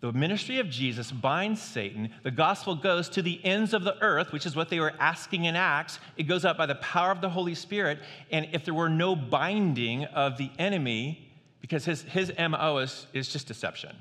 The 0.00 0.12
ministry 0.12 0.58
of 0.58 0.68
Jesus 0.68 1.10
binds 1.10 1.60
Satan. 1.62 2.10
The 2.22 2.30
gospel 2.30 2.74
goes 2.74 3.08
to 3.10 3.22
the 3.22 3.42
ends 3.44 3.72
of 3.72 3.82
the 3.82 4.00
earth, 4.02 4.30
which 4.30 4.44
is 4.44 4.54
what 4.54 4.68
they 4.68 4.78
were 4.78 4.92
asking 4.98 5.46
in 5.46 5.56
Acts. 5.56 5.98
It 6.16 6.24
goes 6.24 6.44
out 6.44 6.58
by 6.58 6.66
the 6.66 6.74
power 6.76 7.10
of 7.10 7.22
the 7.22 7.30
Holy 7.30 7.54
Spirit. 7.54 8.00
And 8.30 8.46
if 8.52 8.64
there 8.64 8.74
were 8.74 8.90
no 8.90 9.16
binding 9.16 10.04
of 10.04 10.36
the 10.36 10.50
enemy, 10.58 11.30
because 11.60 11.84
his, 11.84 12.02
his 12.02 12.30
MO 12.38 12.78
is, 12.78 13.06
is 13.14 13.28
just 13.28 13.48
deception, 13.48 13.96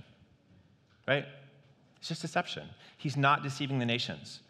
right? 1.07 1.25
It's 1.97 2.09
just 2.09 2.21
deception. 2.21 2.67
He's 2.97 3.15
not 3.15 3.41
deceiving 3.41 3.79
the 3.79 3.85
nations. 3.85 4.41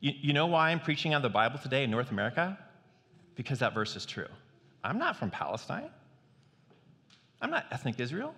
You, 0.00 0.12
you 0.16 0.32
know 0.32 0.46
why 0.46 0.70
I'm 0.70 0.80
preaching 0.80 1.14
on 1.14 1.20
the 1.20 1.28
Bible 1.28 1.58
today 1.58 1.84
in 1.84 1.90
North 1.90 2.10
America? 2.10 2.58
Because 3.34 3.58
that 3.58 3.74
verse 3.74 3.96
is 3.96 4.06
true. 4.06 4.28
I'm 4.82 4.98
not 4.98 5.16
from 5.16 5.30
Palestine, 5.30 5.90
I'm 7.42 7.50
not 7.50 7.66
ethnic 7.70 8.00
Israel. 8.00 8.34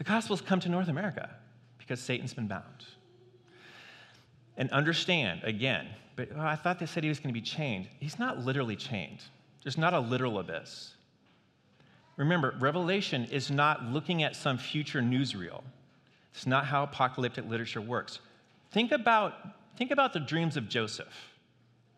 The 0.00 0.04
gospel's 0.04 0.40
come 0.40 0.60
to 0.60 0.70
North 0.70 0.88
America 0.88 1.28
because 1.76 2.00
Satan's 2.00 2.32
been 2.32 2.48
bound. 2.48 2.86
And 4.56 4.70
understand, 4.70 5.42
again, 5.44 5.88
but 6.16 6.30
oh, 6.34 6.40
I 6.40 6.56
thought 6.56 6.78
they 6.78 6.86
said 6.86 7.02
he 7.02 7.10
was 7.10 7.20
going 7.20 7.34
to 7.34 7.38
be 7.38 7.44
chained. 7.44 7.86
He's 8.00 8.18
not 8.18 8.38
literally 8.38 8.76
chained, 8.76 9.22
there's 9.62 9.76
not 9.76 9.92
a 9.92 10.00
literal 10.00 10.38
abyss. 10.38 10.94
Remember, 12.16 12.54
Revelation 12.58 13.26
is 13.26 13.50
not 13.50 13.84
looking 13.84 14.22
at 14.22 14.34
some 14.34 14.56
future 14.56 15.02
newsreel. 15.02 15.62
It's 16.32 16.46
not 16.46 16.64
how 16.64 16.82
apocalyptic 16.82 17.46
literature 17.46 17.82
works. 17.82 18.20
Think 18.70 18.92
about, 18.92 19.34
think 19.76 19.90
about 19.90 20.14
the 20.14 20.20
dreams 20.20 20.56
of 20.56 20.66
Joseph 20.66 21.34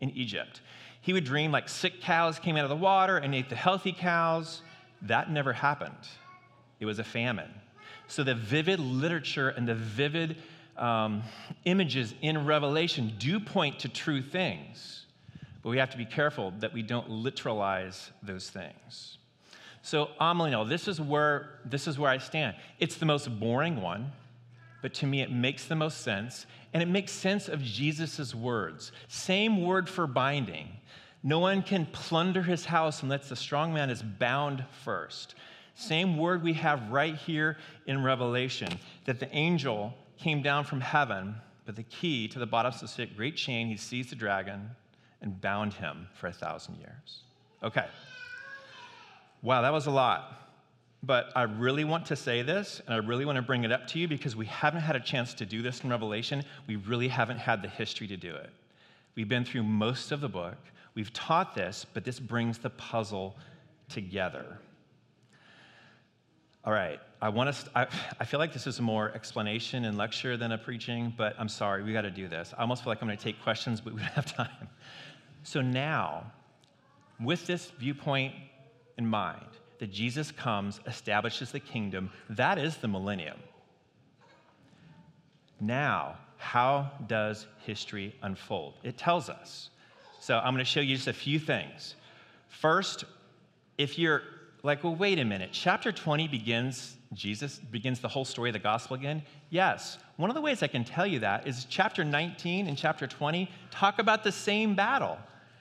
in 0.01 0.09
Egypt. 0.09 0.59
He 0.99 1.13
would 1.13 1.23
dream 1.23 1.53
like 1.53 1.69
sick 1.69 2.01
cows 2.01 2.37
came 2.37 2.57
out 2.57 2.65
of 2.65 2.69
the 2.69 2.75
water 2.75 3.15
and 3.15 3.33
ate 3.33 3.47
the 3.47 3.55
healthy 3.55 3.93
cows. 3.93 4.61
That 5.03 5.31
never 5.31 5.53
happened. 5.53 6.09
It 6.81 6.85
was 6.85 6.99
a 6.99 7.03
famine. 7.05 7.49
So 8.13 8.23
the 8.23 8.35
vivid 8.35 8.79
literature 8.79 9.49
and 9.49 9.67
the 9.67 9.73
vivid 9.73 10.37
um, 10.77 11.23
images 11.65 12.13
in 12.21 12.45
Revelation 12.45 13.11
do 13.17 13.39
point 13.39 13.79
to 13.79 13.89
true 13.89 14.21
things, 14.21 15.07
but 15.63 15.69
we 15.69 15.79
have 15.79 15.89
to 15.89 15.97
be 15.97 16.05
careful 16.05 16.53
that 16.59 16.71
we 16.71 16.83
don't 16.83 17.09
literalize 17.09 18.11
those 18.21 18.51
things. 18.51 19.17
So, 19.81 20.09
amillennial, 20.21 20.69
this 20.69 20.87
is 20.87 21.01
where 21.01 21.57
this 21.65 21.87
is 21.87 21.97
where 21.97 22.11
I 22.11 22.19
stand. 22.19 22.55
It's 22.77 22.97
the 22.97 23.07
most 23.07 23.39
boring 23.39 23.81
one, 23.81 24.11
but 24.83 24.93
to 24.95 25.07
me 25.07 25.23
it 25.23 25.31
makes 25.31 25.65
the 25.65 25.75
most 25.75 26.01
sense, 26.01 26.45
and 26.71 26.83
it 26.83 26.89
makes 26.89 27.11
sense 27.11 27.49
of 27.49 27.63
Jesus' 27.63 28.35
words. 28.35 28.91
Same 29.07 29.63
word 29.63 29.89
for 29.89 30.05
binding. 30.05 30.67
No 31.23 31.39
one 31.39 31.63
can 31.63 31.87
plunder 31.87 32.43
his 32.43 32.65
house 32.65 33.01
unless 33.01 33.29
the 33.29 33.35
strong 33.35 33.73
man 33.73 33.89
is 33.89 34.03
bound 34.03 34.65
first. 34.83 35.33
Same 35.75 36.17
word 36.17 36.43
we 36.43 36.53
have 36.53 36.91
right 36.91 37.15
here 37.15 37.57
in 37.87 38.03
Revelation 38.03 38.79
that 39.05 39.19
the 39.19 39.33
angel 39.35 39.93
came 40.17 40.41
down 40.41 40.63
from 40.63 40.81
heaven 40.81 41.35
with 41.65 41.75
the 41.75 41.83
key 41.83 42.27
to 42.27 42.39
the 42.39 42.45
bottom 42.45 42.71
bottomless 42.71 42.95
pit, 42.95 43.15
great 43.15 43.35
chain. 43.35 43.67
He 43.67 43.77
seized 43.77 44.09
the 44.09 44.15
dragon 44.15 44.69
and 45.21 45.39
bound 45.39 45.73
him 45.73 46.07
for 46.13 46.27
a 46.27 46.33
thousand 46.33 46.75
years. 46.75 47.21
Okay. 47.63 47.85
Wow, 49.41 49.61
that 49.61 49.73
was 49.73 49.87
a 49.87 49.91
lot. 49.91 50.39
But 51.01 51.31
I 51.35 51.43
really 51.43 51.83
want 51.83 52.05
to 52.07 52.15
say 52.15 52.43
this, 52.43 52.81
and 52.85 52.93
I 52.93 52.97
really 52.97 53.25
want 53.25 53.35
to 53.35 53.41
bring 53.41 53.63
it 53.63 53.71
up 53.71 53.87
to 53.87 53.99
you 53.99 54.07
because 54.07 54.35
we 54.35 54.45
haven't 54.45 54.81
had 54.81 54.95
a 54.95 55.01
chance 55.01 55.33
to 55.35 55.45
do 55.45 55.61
this 55.61 55.81
in 55.81 55.89
Revelation. 55.89 56.43
We 56.67 56.77
really 56.77 57.09
haven't 57.09 57.39
had 57.39 57.61
the 57.61 57.67
history 57.67 58.07
to 58.07 58.15
do 58.15 58.33
it. 58.33 58.49
We've 59.15 59.27
been 59.27 59.43
through 59.43 59.63
most 59.63 60.11
of 60.11 60.21
the 60.21 60.29
book, 60.29 60.57
we've 60.95 61.11
taught 61.13 61.55
this, 61.55 61.85
but 61.93 62.03
this 62.03 62.19
brings 62.19 62.57
the 62.57 62.69
puzzle 62.69 63.35
together. 63.89 64.59
All 66.65 66.71
right, 66.71 66.99
I 67.21 67.27
want 67.27 67.53
to, 67.53 67.69
I, 67.75 67.87
I 68.21 68.25
feel 68.25 68.39
like 68.39 68.53
this 68.53 68.67
is 68.67 68.79
more 68.79 69.11
explanation 69.13 69.83
and 69.83 69.97
lecture 69.97 70.37
than 70.37 70.53
a 70.53 70.57
preaching, 70.57 71.13
but 71.17 71.35
I'm 71.37 71.49
sorry, 71.49 71.83
we 71.83 71.91
got 71.91 72.03
to 72.03 72.11
do 72.11 72.29
this. 72.29 72.53
I 72.57 72.61
almost 72.61 72.83
feel 72.83 72.91
like 72.91 73.01
I'm 73.01 73.07
going 73.07 73.17
to 73.17 73.23
take 73.23 73.41
questions, 73.43 73.81
but 73.81 73.93
we 73.93 73.99
don't 73.99 74.11
have 74.11 74.25
time. 74.37 74.69
So 75.43 75.59
now, 75.61 76.31
with 77.19 77.45
this 77.47 77.71
viewpoint 77.71 78.33
in 78.97 79.05
mind, 79.05 79.45
that 79.79 79.91
Jesus 79.91 80.31
comes, 80.31 80.79
establishes 80.87 81.51
the 81.51 81.59
kingdom, 81.59 82.09
that 82.29 82.57
is 82.57 82.77
the 82.77 82.87
millennium. 82.87 83.37
Now, 85.59 86.17
how 86.37 86.91
does 87.07 87.45
history 87.65 88.15
unfold? 88.21 88.75
It 88.83 88.97
tells 88.97 89.29
us. 89.29 89.69
So 90.21 90.37
I'm 90.37 90.53
going 90.53 90.63
to 90.63 90.71
show 90.71 90.79
you 90.79 90.95
just 90.95 91.09
a 91.09 91.13
few 91.13 91.39
things. 91.39 91.95
First, 92.47 93.03
if 93.77 93.99
you're 93.99 94.21
like, 94.63 94.81
well, 94.81 94.95
wait 94.95 95.19
a 95.19 95.25
minute. 95.25 95.49
Chapter 95.51 95.91
20 95.91 96.29
begins, 96.29 96.95
Jesus 97.11 97.59
begins 97.59 97.99
the 97.99 98.07
whole 98.07 98.23
story 98.23 98.49
of 98.49 98.53
the 98.53 98.59
gospel 98.59 98.95
again. 98.95 99.21
Yes. 99.49 99.97
One 100.15 100.29
of 100.29 100.35
the 100.35 100.41
ways 100.41 100.63
I 100.63 100.67
can 100.67 100.85
tell 100.85 101.05
you 101.05 101.19
that 101.19 101.45
is 101.45 101.65
chapter 101.65 102.05
19 102.05 102.67
and 102.67 102.77
chapter 102.77 103.05
20 103.05 103.51
talk 103.71 103.99
about 103.99 104.23
the 104.23 104.31
same 104.31 104.73
battle. 104.73 105.17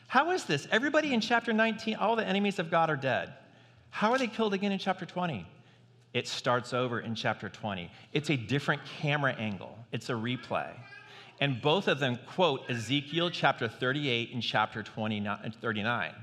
How 0.06 0.30
is 0.30 0.44
this? 0.44 0.68
Everybody 0.70 1.12
in 1.12 1.20
chapter 1.20 1.52
19, 1.52 1.96
all 1.96 2.14
the 2.14 2.24
enemies 2.24 2.60
of 2.60 2.70
God 2.70 2.90
are 2.90 2.96
dead. 2.96 3.32
How 3.90 4.12
are 4.12 4.18
they 4.18 4.28
killed 4.28 4.54
again 4.54 4.70
in 4.70 4.78
chapter 4.78 5.04
20? 5.04 5.44
It 6.14 6.28
starts 6.28 6.72
over 6.72 7.00
in 7.00 7.16
chapter 7.16 7.48
20. 7.48 7.90
It's 8.12 8.30
a 8.30 8.36
different 8.36 8.82
camera 9.00 9.32
angle, 9.32 9.76
it's 9.90 10.10
a 10.10 10.12
replay. 10.12 10.70
And 11.40 11.60
both 11.60 11.88
of 11.88 11.98
them 11.98 12.20
quote 12.28 12.70
Ezekiel 12.70 13.30
chapter 13.30 13.66
38 13.66 14.32
and 14.32 14.40
chapter 14.40 14.84
29, 14.84 15.54
39 15.60 16.14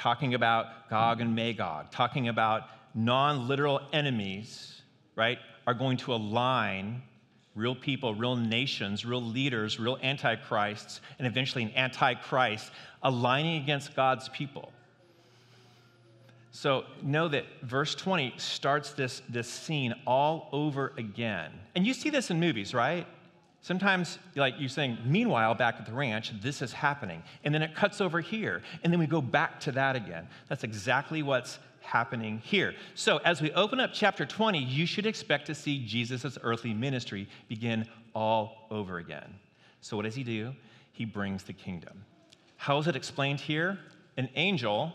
talking 0.00 0.32
about 0.34 0.88
Gog 0.88 1.20
and 1.20 1.34
Magog, 1.36 1.90
talking 1.90 2.28
about 2.28 2.62
non 2.94 3.46
literal 3.46 3.80
enemies, 3.92 4.80
right, 5.14 5.38
are 5.66 5.74
going 5.74 5.98
to 5.98 6.14
align 6.14 7.02
real 7.54 7.74
people, 7.74 8.14
real 8.14 8.34
nations, 8.34 9.04
real 9.04 9.22
leaders, 9.22 9.78
real 9.78 9.98
antichrists, 10.02 11.02
and 11.18 11.26
eventually 11.26 11.64
an 11.64 11.72
antichrist 11.76 12.72
aligning 13.02 13.62
against 13.62 13.94
God's 13.94 14.28
people. 14.30 14.72
So 16.52 16.84
know 17.02 17.28
that 17.28 17.44
verse 17.62 17.94
20 17.94 18.34
starts 18.38 18.92
this, 18.92 19.22
this 19.28 19.48
scene 19.48 19.94
all 20.06 20.48
over 20.52 20.92
again. 20.96 21.52
And 21.74 21.86
you 21.86 21.94
see 21.94 22.10
this 22.10 22.30
in 22.30 22.40
movies, 22.40 22.74
right? 22.74 23.06
Sometimes, 23.62 24.18
like 24.36 24.54
you're 24.58 24.70
saying, 24.70 24.98
meanwhile, 25.04 25.54
back 25.54 25.76
at 25.78 25.84
the 25.84 25.92
ranch, 25.92 26.32
this 26.40 26.62
is 26.62 26.72
happening. 26.72 27.22
And 27.44 27.54
then 27.54 27.62
it 27.62 27.74
cuts 27.74 28.00
over 28.00 28.20
here. 28.20 28.62
And 28.82 28.92
then 28.92 28.98
we 28.98 29.06
go 29.06 29.20
back 29.20 29.60
to 29.60 29.72
that 29.72 29.96
again. 29.96 30.26
That's 30.48 30.64
exactly 30.64 31.22
what's 31.22 31.58
happening 31.80 32.40
here. 32.44 32.74
So, 32.94 33.18
as 33.18 33.42
we 33.42 33.52
open 33.52 33.78
up 33.80 33.90
chapter 33.92 34.24
20, 34.24 34.62
you 34.62 34.86
should 34.86 35.06
expect 35.06 35.46
to 35.46 35.54
see 35.54 35.84
Jesus' 35.84 36.38
earthly 36.42 36.72
ministry 36.72 37.28
begin 37.48 37.86
all 38.14 38.66
over 38.70 38.98
again. 38.98 39.34
So, 39.82 39.96
what 39.96 40.04
does 40.04 40.14
he 40.14 40.24
do? 40.24 40.54
He 40.92 41.04
brings 41.04 41.42
the 41.42 41.52
kingdom. 41.52 42.04
How 42.56 42.78
is 42.78 42.86
it 42.86 42.96
explained 42.96 43.40
here? 43.40 43.78
An 44.16 44.28
angel 44.36 44.92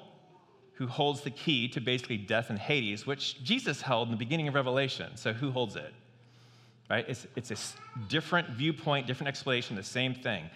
who 0.73 0.88
holds 0.88 1.21
the 1.21 1.32
key 1.32 1.67
to 1.69 1.80
basically 1.80 2.17
death 2.17 2.49
and 2.49 2.60
Hades, 2.60 3.06
which 3.06 3.43
Jesus 3.43 3.82
held 3.82 4.08
in 4.08 4.12
the 4.12 4.17
beginning 4.17 4.47
of 4.47 4.56
Revelation. 4.56 5.15
So, 5.15 5.34
who 5.34 5.51
holds 5.51 5.75
it? 5.75 5.93
Right? 6.89 7.06
It's, 7.08 7.26
it's 7.36 7.52
a 7.52 7.58
different 8.08 8.50
viewpoint, 8.50 9.08
different 9.08 9.30
explanation, 9.30 9.76
the 9.76 9.84
same 9.84 10.13
thing. 10.13 10.50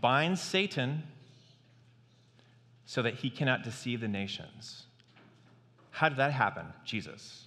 Binds 0.00 0.40
Satan 0.40 1.02
so 2.86 3.02
that 3.02 3.14
he 3.14 3.30
cannot 3.30 3.62
deceive 3.62 4.00
the 4.00 4.08
nations. 4.08 4.84
How 5.90 6.08
did 6.08 6.18
that 6.18 6.32
happen? 6.32 6.66
Jesus. 6.84 7.44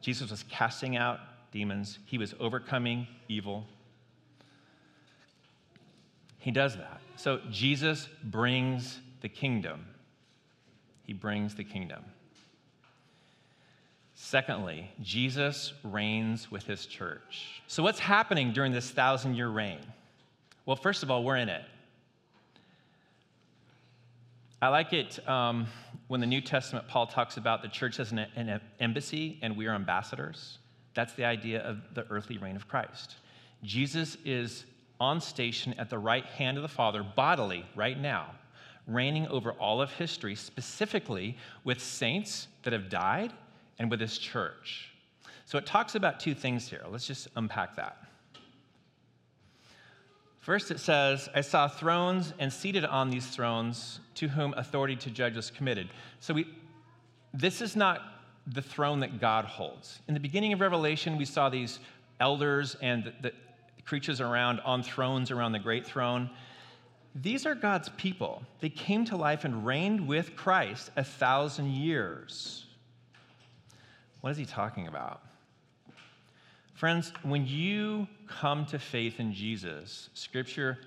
Jesus 0.00 0.30
was 0.30 0.44
casting 0.44 0.96
out 0.96 1.20
demons, 1.52 1.98
he 2.06 2.18
was 2.18 2.34
overcoming 2.38 3.06
evil. 3.28 3.66
He 6.38 6.50
does 6.50 6.76
that. 6.76 7.00
So 7.16 7.40
Jesus 7.50 8.08
brings 8.22 9.00
the 9.20 9.28
kingdom. 9.28 9.86
He 11.02 11.12
brings 11.12 11.54
the 11.54 11.64
kingdom. 11.64 12.04
Secondly, 14.18 14.90
Jesus 15.02 15.74
reigns 15.84 16.50
with 16.50 16.64
his 16.64 16.86
church. 16.86 17.62
So, 17.66 17.82
what's 17.82 17.98
happening 17.98 18.50
during 18.50 18.72
this 18.72 18.90
thousand 18.90 19.34
year 19.34 19.50
reign? 19.50 19.80
Well, 20.64 20.74
first 20.74 21.02
of 21.02 21.10
all, 21.10 21.22
we're 21.22 21.36
in 21.36 21.50
it. 21.50 21.62
I 24.62 24.68
like 24.68 24.94
it 24.94 25.26
um, 25.28 25.66
when 26.08 26.20
the 26.20 26.26
New 26.26 26.40
Testament, 26.40 26.88
Paul 26.88 27.06
talks 27.06 27.36
about 27.36 27.60
the 27.60 27.68
church 27.68 28.00
as 28.00 28.10
an, 28.10 28.20
an 28.36 28.58
embassy 28.80 29.38
and 29.42 29.54
we 29.54 29.66
are 29.66 29.74
ambassadors. 29.74 30.58
That's 30.94 31.12
the 31.12 31.26
idea 31.26 31.60
of 31.60 31.82
the 31.92 32.06
earthly 32.10 32.38
reign 32.38 32.56
of 32.56 32.66
Christ. 32.66 33.16
Jesus 33.62 34.16
is 34.24 34.64
on 34.98 35.20
station 35.20 35.74
at 35.74 35.90
the 35.90 35.98
right 35.98 36.24
hand 36.24 36.56
of 36.56 36.62
the 36.62 36.68
Father, 36.68 37.02
bodily, 37.02 37.66
right 37.76 38.00
now, 38.00 38.30
reigning 38.86 39.28
over 39.28 39.52
all 39.52 39.82
of 39.82 39.92
history, 39.92 40.34
specifically 40.34 41.36
with 41.64 41.82
saints 41.82 42.48
that 42.62 42.72
have 42.72 42.88
died 42.88 43.34
and 43.78 43.90
with 43.90 44.00
his 44.00 44.18
church. 44.18 44.90
So 45.44 45.58
it 45.58 45.66
talks 45.66 45.94
about 45.94 46.18
two 46.18 46.34
things 46.34 46.68
here. 46.68 46.82
Let's 46.90 47.06
just 47.06 47.28
unpack 47.36 47.76
that. 47.76 47.98
First, 50.40 50.70
it 50.70 50.78
says, 50.78 51.28
I 51.34 51.40
saw 51.40 51.66
thrones, 51.66 52.32
and 52.38 52.52
seated 52.52 52.84
on 52.84 53.10
these 53.10 53.26
thrones, 53.26 53.98
to 54.14 54.28
whom 54.28 54.54
authority 54.56 54.94
to 54.96 55.10
judge 55.10 55.34
was 55.34 55.50
committed. 55.50 55.88
So 56.20 56.34
we, 56.34 56.46
this 57.34 57.60
is 57.60 57.74
not 57.74 58.00
the 58.46 58.62
throne 58.62 59.00
that 59.00 59.20
God 59.20 59.44
holds. 59.44 59.98
In 60.06 60.14
the 60.14 60.20
beginning 60.20 60.52
of 60.52 60.60
Revelation, 60.60 61.16
we 61.16 61.24
saw 61.24 61.48
these 61.48 61.80
elders 62.20 62.76
and 62.80 63.04
the, 63.04 63.12
the 63.22 63.32
creatures 63.84 64.20
around 64.20 64.60
on 64.60 64.84
thrones 64.84 65.32
around 65.32 65.50
the 65.50 65.58
great 65.58 65.84
throne. 65.84 66.30
These 67.14 67.44
are 67.44 67.54
God's 67.54 67.88
people. 67.96 68.42
They 68.60 68.68
came 68.68 69.04
to 69.06 69.16
life 69.16 69.44
and 69.44 69.66
reigned 69.66 70.06
with 70.06 70.36
Christ 70.36 70.90
a 70.96 71.02
thousand 71.02 71.72
years. 71.72 72.65
What 74.26 74.32
is 74.32 74.38
he 74.38 74.44
talking 74.44 74.88
about? 74.88 75.20
Friends, 76.74 77.12
when 77.22 77.46
you 77.46 78.08
come 78.26 78.66
to 78.66 78.76
faith 78.76 79.20
in 79.20 79.32
Jesus, 79.32 80.10
Scripture 80.14 80.78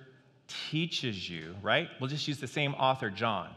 teaches 0.68 1.26
you, 1.30 1.54
right? 1.62 1.88
We'll 1.98 2.10
just 2.10 2.28
use 2.28 2.38
the 2.38 2.46
same 2.46 2.74
author, 2.74 3.08
John. 3.08 3.48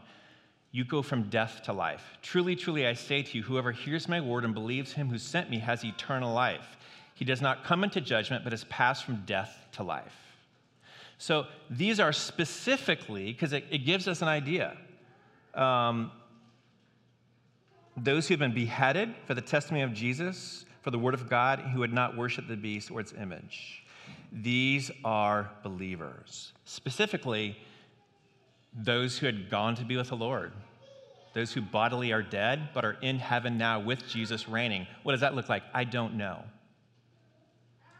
You 0.72 0.86
go 0.86 1.02
from 1.02 1.24
death 1.24 1.60
to 1.64 1.74
life. 1.74 2.02
Truly, 2.22 2.56
truly, 2.56 2.86
I 2.86 2.94
say 2.94 3.24
to 3.24 3.36
you, 3.36 3.42
whoever 3.42 3.72
hears 3.72 4.08
my 4.08 4.22
word 4.22 4.46
and 4.46 4.54
believes 4.54 4.94
him 4.94 5.10
who 5.10 5.18
sent 5.18 5.50
me 5.50 5.58
has 5.58 5.84
eternal 5.84 6.32
life. 6.32 6.78
He 7.12 7.26
does 7.26 7.42
not 7.42 7.62
come 7.64 7.84
into 7.84 8.00
judgment, 8.00 8.42
but 8.42 8.54
has 8.54 8.64
passed 8.64 9.04
from 9.04 9.22
death 9.26 9.66
to 9.72 9.82
life. 9.82 10.16
So 11.18 11.44
these 11.68 12.00
are 12.00 12.14
specifically, 12.14 13.32
because 13.32 13.52
it, 13.52 13.66
it, 13.70 13.84
gives 13.84 14.08
us 14.08 14.22
an 14.22 14.28
idea. 14.28 14.78
Um, 15.52 16.10
those 17.96 18.26
who 18.26 18.34
have 18.34 18.40
been 18.40 18.54
beheaded 18.54 19.14
for 19.26 19.34
the 19.34 19.40
testimony 19.40 19.82
of 19.82 19.92
Jesus, 19.92 20.64
for 20.82 20.90
the 20.90 20.98
word 20.98 21.14
of 21.14 21.28
God, 21.28 21.60
who 21.60 21.82
had 21.82 21.92
not 21.92 22.16
worshiped 22.16 22.48
the 22.48 22.56
beast 22.56 22.90
or 22.90 23.00
its 23.00 23.12
image. 23.12 23.84
These 24.32 24.90
are 25.04 25.50
believers. 25.62 26.52
Specifically, 26.64 27.56
those 28.74 29.16
who 29.18 29.26
had 29.26 29.48
gone 29.48 29.76
to 29.76 29.84
be 29.84 29.96
with 29.96 30.08
the 30.08 30.16
Lord, 30.16 30.52
those 31.32 31.52
who 31.52 31.62
bodily 31.62 32.12
are 32.12 32.22
dead 32.22 32.70
but 32.74 32.84
are 32.84 32.96
in 33.00 33.18
heaven 33.18 33.56
now 33.56 33.80
with 33.80 34.06
Jesus 34.06 34.48
reigning. 34.48 34.86
What 35.02 35.12
does 35.12 35.20
that 35.20 35.34
look 35.34 35.48
like? 35.48 35.62
I 35.72 35.84
don't 35.84 36.14
know. 36.14 36.42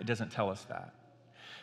It 0.01 0.07
doesn't 0.07 0.33
tell 0.33 0.51
us 0.51 0.65
that. 0.69 0.93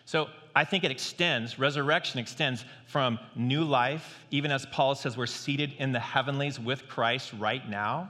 So 0.06 0.28
I 0.56 0.66
think 0.66 0.84
it 0.84 0.92
extends, 0.92 1.60
resurrection 1.60 2.20
extends 2.20 2.66
from 2.88 3.20
new 3.36 3.64
life, 3.64 4.26
even 4.32 4.52
as 4.52 4.66
Paul 4.66 4.96
says 4.96 5.18
we're 5.18 5.26
seated 5.28 5.74
in 5.78 5.92
the 5.92 6.00
heavenlies 6.00 6.60
with 6.60 6.88
Christ 6.88 7.34
right 7.38 7.68
now. 7.70 8.10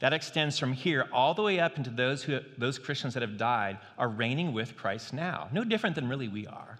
That 0.00 0.12
extends 0.12 0.58
from 0.58 0.72
here 0.72 1.08
all 1.12 1.34
the 1.34 1.42
way 1.42 1.58
up 1.58 1.76
into 1.76 1.90
those, 1.90 2.22
who, 2.22 2.40
those 2.56 2.78
Christians 2.78 3.14
that 3.14 3.22
have 3.22 3.36
died 3.36 3.78
are 3.98 4.08
reigning 4.08 4.52
with 4.52 4.76
Christ 4.76 5.12
now. 5.12 5.48
No 5.52 5.64
different 5.64 5.96
than 5.96 6.08
really 6.08 6.28
we 6.28 6.46
are. 6.46 6.78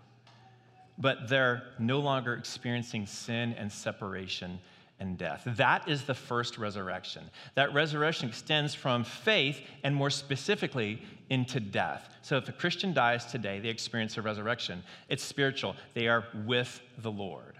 But 0.99 1.29
they're 1.29 1.63
no 1.79 1.99
longer 1.99 2.35
experiencing 2.35 3.07
sin 3.07 3.55
and 3.59 3.71
separation 3.71 4.59
and 5.01 5.17
death. 5.17 5.43
That 5.47 5.89
is 5.89 6.05
the 6.05 6.15
first 6.15 6.59
resurrection. 6.59 7.25
That 7.55 7.73
resurrection 7.73 8.29
extends 8.29 8.75
from 8.75 9.05
faith 9.05 9.61
and 9.85 9.95
more 9.95 10.11
specifically 10.11 11.03
into 11.31 11.61
death. 11.61 12.09
So 12.23 12.37
if 12.37 12.49
a 12.49 12.53
Christian 12.53 12.93
dies 12.93 13.27
today, 13.27 13.61
they 13.61 13.69
experience 13.69 14.17
a 14.17 14.23
resurrection. 14.23 14.83
It's 15.09 15.23
spiritual, 15.23 15.77
they 15.95 16.09
are 16.09 16.25
with 16.45 16.81
the 16.99 17.11
Lord. 17.11 17.58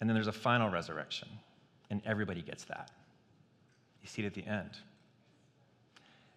And 0.00 0.08
then 0.08 0.14
there's 0.14 0.28
a 0.28 0.32
final 0.32 0.70
resurrection, 0.70 1.28
and 1.90 2.00
everybody 2.06 2.42
gets 2.42 2.64
that. 2.64 2.90
You 4.02 4.08
see 4.08 4.22
it 4.22 4.26
at 4.26 4.34
the 4.34 4.46
end. 4.46 4.70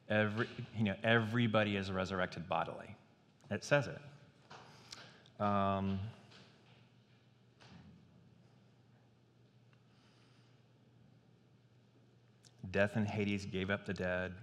Every, 0.10 0.48
you 0.78 0.84
know, 0.84 0.96
everybody 1.04 1.78
is 1.78 1.92
resurrected 1.92 2.50
bodily. 2.50 2.96
It 3.50 3.64
says 3.64 3.88
it. 3.88 5.42
Um, 5.42 6.00
death 12.72 12.96
and 12.96 13.08
Hades 13.08 13.46
gave 13.46 13.70
up 13.70 13.86
the 13.86 13.94
dead. 13.94 14.34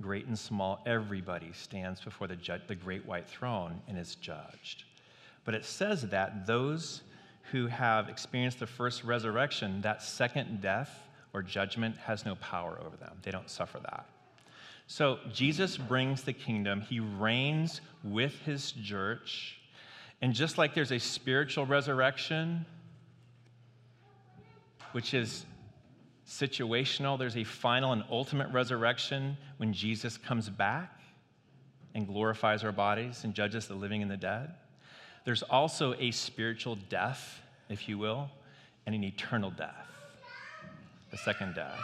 Great 0.00 0.26
and 0.26 0.38
small, 0.38 0.80
everybody 0.86 1.52
stands 1.52 2.00
before 2.00 2.26
the, 2.26 2.36
ju- 2.36 2.54
the 2.66 2.74
great 2.74 3.04
white 3.04 3.28
throne 3.28 3.80
and 3.86 3.98
is 3.98 4.14
judged. 4.14 4.84
But 5.50 5.56
it 5.56 5.64
says 5.64 6.02
that 6.02 6.46
those 6.46 7.02
who 7.50 7.66
have 7.66 8.08
experienced 8.08 8.60
the 8.60 8.68
first 8.68 9.02
resurrection, 9.02 9.80
that 9.80 10.00
second 10.00 10.60
death 10.60 11.08
or 11.32 11.42
judgment 11.42 11.96
has 11.96 12.24
no 12.24 12.36
power 12.36 12.78
over 12.86 12.96
them. 12.96 13.18
They 13.22 13.32
don't 13.32 13.50
suffer 13.50 13.80
that. 13.80 14.06
So 14.86 15.18
Jesus 15.32 15.76
brings 15.76 16.22
the 16.22 16.32
kingdom, 16.32 16.82
he 16.82 17.00
reigns 17.00 17.80
with 18.04 18.38
his 18.42 18.70
church. 18.70 19.58
And 20.22 20.34
just 20.34 20.56
like 20.56 20.72
there's 20.72 20.92
a 20.92 21.00
spiritual 21.00 21.66
resurrection, 21.66 22.64
which 24.92 25.14
is 25.14 25.44
situational, 26.28 27.18
there's 27.18 27.36
a 27.36 27.42
final 27.42 27.90
and 27.90 28.04
ultimate 28.08 28.52
resurrection 28.52 29.36
when 29.56 29.72
Jesus 29.72 30.16
comes 30.16 30.48
back 30.48 31.00
and 31.96 32.06
glorifies 32.06 32.62
our 32.62 32.70
bodies 32.70 33.24
and 33.24 33.34
judges 33.34 33.66
the 33.66 33.74
living 33.74 34.00
and 34.00 34.08
the 34.08 34.16
dead. 34.16 34.54
There's 35.24 35.42
also 35.42 35.94
a 35.94 36.10
spiritual 36.10 36.76
death, 36.88 37.40
if 37.68 37.88
you 37.88 37.98
will, 37.98 38.30
and 38.86 38.94
an 38.94 39.04
eternal 39.04 39.50
death, 39.50 39.86
the 41.10 41.18
second 41.18 41.54
death. 41.54 41.78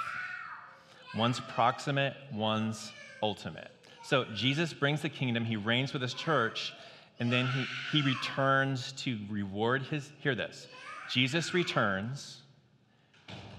One's 1.17 1.41
proximate, 1.41 2.15
one's 2.33 2.93
ultimate. 3.23 3.71
So 4.03 4.25
Jesus 4.35 4.73
brings 4.73 5.03
the 5.03 5.09
kingdom, 5.09 5.45
he 5.45 5.57
reigns 5.57 5.93
with 5.93 6.03
his 6.03 6.15
church, 6.15 6.73
and 7.19 7.33
then 7.33 7.47
he, 7.47 7.65
he 7.93 8.03
returns 8.03 8.93
to 8.93 9.19
reward 9.31 9.83
his. 9.83 10.11
Hear 10.21 10.35
this 10.35 10.69
Jesus 11.11 11.55
returns, 11.55 12.43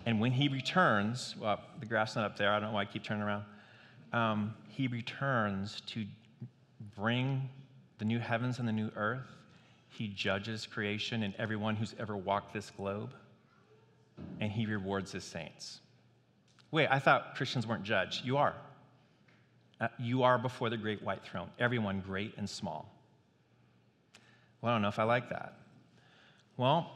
and 0.06 0.20
when 0.20 0.32
he 0.32 0.48
returns, 0.48 1.36
well, 1.40 1.60
the 1.80 1.86
graph's 1.86 2.16
not 2.16 2.26
up 2.26 2.38
there, 2.38 2.52
I 2.52 2.60
don't 2.60 2.70
know 2.70 2.76
why 2.76 2.82
I 2.82 2.86
keep 2.86 3.04
turning 3.04 3.24
around. 3.24 3.44
Um, 4.14 4.54
he 4.70 4.88
returns 4.88 5.82
to 5.88 6.06
bring 6.96 7.50
the 7.98 8.06
new 8.06 8.20
heavens 8.20 8.60
and 8.60 8.68
the 8.68 8.74
new 8.74 8.92
earth. 8.96 9.37
He 9.98 10.08
judges 10.08 10.68
creation 10.68 11.24
and 11.24 11.34
everyone 11.40 11.76
who's 11.76 11.96
ever 11.98 12.16
walked 12.16 12.54
this 12.54 12.70
globe, 12.70 13.16
and 14.40 14.52
he 14.52 14.68
rewards 14.68 15.12
his 15.12 15.24
saints. 15.24 15.80
Wait, 16.70 16.88
I 16.92 17.00
thought 17.00 17.34
Christians 17.36 17.66
weren't 17.66 17.82
judged. 17.82 18.24
You 18.24 18.38
are. 18.38 18.54
Uh, 19.82 19.88
you 19.98 20.22
are 20.22 20.38
before 20.38 20.70
the 20.70 20.78
great 20.78 21.02
white 21.02 21.24
throne, 21.24 21.50
everyone 21.58 22.02
great 22.06 22.36
and 22.38 22.48
small. 22.48 22.94
Well, 24.62 24.72
I 24.72 24.76
don't 24.76 24.84
know 24.84 24.88
if 24.88 25.00
I 25.00 25.04
like 25.04 25.30
that. 25.30 25.56
Well, 26.58 26.92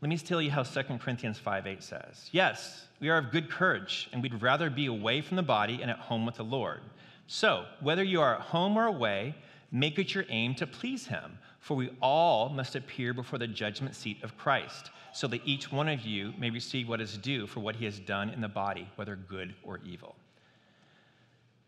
let 0.00 0.08
me 0.08 0.16
tell 0.16 0.40
you 0.40 0.50
how 0.50 0.62
2 0.62 0.82
Corinthians 0.98 1.38
5 1.38 1.66
8 1.66 1.82
says. 1.82 2.30
Yes, 2.32 2.86
we 3.00 3.10
are 3.10 3.18
of 3.18 3.30
good 3.30 3.50
courage, 3.50 4.08
and 4.14 4.22
we'd 4.22 4.40
rather 4.40 4.70
be 4.70 4.86
away 4.86 5.20
from 5.20 5.36
the 5.36 5.42
body 5.42 5.82
and 5.82 5.90
at 5.90 5.98
home 5.98 6.24
with 6.24 6.36
the 6.36 6.42
Lord. 6.42 6.80
So, 7.26 7.66
whether 7.80 8.02
you 8.02 8.22
are 8.22 8.36
at 8.36 8.40
home 8.40 8.78
or 8.78 8.86
away, 8.86 9.34
make 9.70 9.98
it 9.98 10.14
your 10.14 10.24
aim 10.30 10.54
to 10.54 10.66
please 10.66 11.06
him, 11.06 11.38
for 11.62 11.76
we 11.76 11.90
all 12.02 12.48
must 12.48 12.74
appear 12.74 13.14
before 13.14 13.38
the 13.38 13.46
judgment 13.46 13.94
seat 13.94 14.20
of 14.24 14.36
Christ, 14.36 14.90
so 15.12 15.28
that 15.28 15.42
each 15.44 15.70
one 15.70 15.88
of 15.88 16.00
you 16.00 16.34
may 16.36 16.50
receive 16.50 16.88
what 16.88 17.00
is 17.00 17.16
due 17.16 17.46
for 17.46 17.60
what 17.60 17.76
he 17.76 17.84
has 17.84 18.00
done 18.00 18.30
in 18.30 18.40
the 18.40 18.48
body, 18.48 18.88
whether 18.96 19.14
good 19.14 19.54
or 19.62 19.78
evil. 19.86 20.16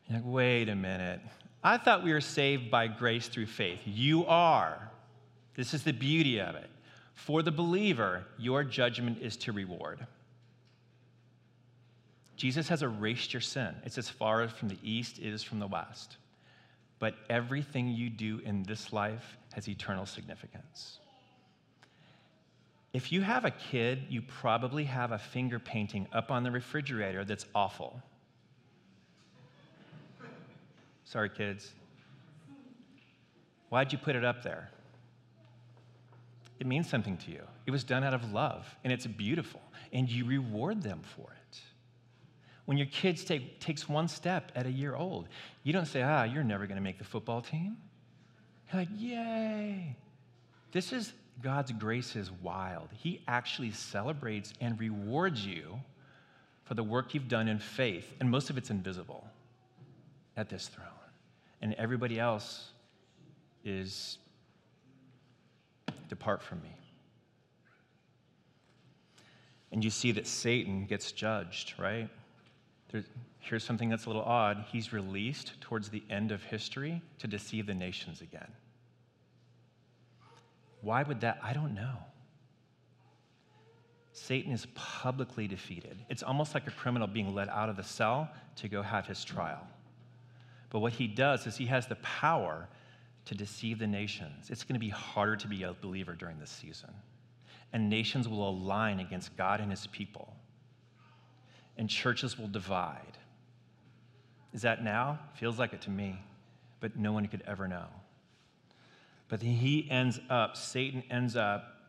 You're 0.09 0.19
like, 0.19 0.27
wait 0.27 0.69
a 0.69 0.75
minute. 0.75 1.21
I 1.63 1.79
thought 1.79 2.03
we 2.03 2.13
were 2.13 2.21
saved 2.21 2.73
by 2.73 2.89
grace 2.89 3.29
through 3.29 3.47
faith. 3.47 3.79
You 3.85 4.27
are. 4.27 4.91
This 5.55 5.73
is 5.73 5.85
the 5.85 5.93
beauty 5.93 6.41
of 6.41 6.57
it. 6.57 6.69
For 7.15 7.45
the 7.45 7.53
believer, 7.53 8.25
your 8.37 8.65
judgment 8.65 9.19
is 9.23 9.37
to 9.39 9.53
reward. 9.53 10.05
Jesus 12.37 12.69
has 12.69 12.83
erased 12.83 13.33
your 13.33 13.41
sin. 13.41 13.77
It's 13.85 13.97
as 13.97 14.09
far 14.09 14.49
from 14.49 14.69
the 14.69 14.79
east 14.83 15.21
is 15.21 15.45
from 15.45 15.61
the 15.61 15.69
west. 15.69 16.17
But 17.05 17.17
everything 17.29 17.89
you 17.89 18.09
do 18.09 18.41
in 18.47 18.63
this 18.63 18.91
life 18.91 19.37
has 19.53 19.69
eternal 19.69 20.07
significance. 20.07 21.01
If 22.95 23.13
you 23.13 23.21
have 23.21 23.45
a 23.45 23.51
kid, 23.51 24.05
you 24.09 24.23
probably 24.23 24.85
have 24.85 25.13
a 25.13 25.19
finger 25.19 25.59
painting 25.59 26.09
up 26.15 26.31
on 26.31 26.45
the 26.45 26.51
refrigerator 26.51 27.23
that's 27.23 27.45
awful. 27.55 28.01
Sorry, 31.05 31.29
kids. 31.29 31.75
Why'd 33.69 33.93
you 33.93 33.99
put 33.99 34.17
it 34.17 34.25
up 34.25 34.43
there? 34.43 34.71
It 36.59 36.67
means 36.67 36.89
something 36.89 37.19
to 37.19 37.31
you. 37.31 37.43
It 37.67 37.71
was 37.71 37.85
done 37.85 38.03
out 38.03 38.15
of 38.15 38.33
love, 38.33 38.67
and 38.83 38.91
it's 38.91 39.07
beautiful, 39.07 39.61
and 39.93 40.09
you 40.09 40.25
reward 40.25 40.83
them 40.83 41.03
for 41.15 41.31
it. 41.33 41.44
When 42.67 42.79
your 42.79 42.87
kids 42.87 43.25
take 43.25 43.61
takes 43.61 43.89
one 43.89 44.09
step 44.09 44.51
at 44.55 44.67
a 44.67 44.71
year 44.71 44.95
old, 44.95 45.29
you 45.63 45.73
don't 45.73 45.87
say, 45.87 46.03
"Ah, 46.03 46.25
you're 46.25 46.45
never 46.45 46.67
going 46.67 46.77
to 46.77 46.83
make 46.83 46.99
the 46.99 47.05
football 47.05 47.43
team." 47.43 47.77
You're 48.73 48.83
like, 48.83 48.89
"Yay!" 48.97 49.97
This 50.73 50.93
is 50.93 51.13
God's 51.43 51.73
grace 51.73 52.17
is 52.17 52.31
wild. 52.31 52.89
He 52.93 53.21
actually 53.29 53.73
celebrates 53.73 54.53
and 54.61 54.79
rewards 54.79 55.45
you 55.45 55.81
for 56.65 56.75
the 56.75 56.83
work 56.83 57.13
you've 57.13 57.29
done 57.29 57.49
in 57.49 57.59
faith, 57.59 58.15
and 58.21 58.31
most 58.31 58.51
of 58.51 58.57
it's 58.57 58.71
invisible 58.71 59.29
at 60.37 60.49
this 60.49 60.69
throne. 60.69 60.89
And 61.61 61.75
everybody 61.75 62.19
else 62.19 62.73
is 63.65 64.19
depart 66.09 66.43
from 66.43 66.63
me. 66.63 66.75
And 69.73 69.83
you 69.83 69.91
see 69.91 70.13
that 70.13 70.27
Satan 70.27 70.87
gets 70.87 71.13
judged, 71.13 71.75
right? 71.79 72.09
There's, 72.95 73.07
here's 73.41 73.65
something 73.65 73.89
that's 73.89 74.07
a 74.07 74.09
little 74.09 74.23
odd. 74.23 74.67
He's 74.71 74.93
released 74.93 75.61
towards 75.61 75.89
the 75.89 76.05
end 76.09 76.31
of 76.31 76.45
history 76.45 77.03
to 77.19 77.27
deceive 77.27 77.67
the 77.67 77.75
nations 77.75 78.21
again. 78.21 78.47
Why 80.81 81.03
would 81.03 81.21
that? 81.23 81.41
I 81.43 81.55
don't 81.55 81.75
know. 81.75 81.97
Satan 84.13 84.53
is 84.53 84.69
publicly 84.77 85.49
defeated. 85.49 86.05
It's 86.09 86.23
almost 86.23 86.55
like 86.55 86.69
a 86.69 86.71
criminal 86.71 87.09
being 87.09 87.35
let 87.35 87.49
out 87.49 87.69
of 87.69 87.77
the 87.77 87.83
cell 87.83 88.31
to 88.59 88.69
go 88.69 88.81
have 88.81 89.09
his 89.09 89.25
trial. 89.25 89.67
But 90.71 90.79
what 90.79 90.93
he 90.93 91.09
does 91.09 91.49
is 91.49 91.57
he 91.57 91.67
has 91.67 91.89
the 91.89 91.97
power 91.97 92.69
to 93.25 93.35
deceive 93.35 93.81
the 93.81 93.89
nations. 93.89 94.51
It's 94.51 94.63
going 94.63 94.75
to 94.75 94.79
be 94.79 94.91
harder 94.91 95.35
to 95.35 95.49
be 95.49 95.65
a 95.65 95.73
believer 95.73 96.13
during 96.13 96.39
this 96.39 96.51
season. 96.51 96.91
And 97.73 97.91
nations 97.91 98.29
will 98.29 98.49
align 98.49 99.01
against 99.01 99.37
God 99.37 99.61
and 99.61 99.73
his 99.73 99.89
people. 99.89 100.33
And 101.77 101.89
churches 101.89 102.39
will 102.39 102.49
divide. 102.49 103.19
Is 104.53 104.63
that 104.63 104.85
now? 104.85 105.19
Feels 105.35 105.59
like 105.59 105.73
it 105.73 105.83
to 105.83 105.91
me, 105.91 106.21
but 106.81 106.97
no 106.97 107.13
one 107.13 107.27
could 107.27 107.43
ever 107.47 107.67
know. 107.67 107.87
But 109.29 109.43
he 109.43 109.89
ends 109.91 110.21
up, 110.31 110.57
Satan 110.57 111.03
ends 111.11 111.35
up 111.35 111.81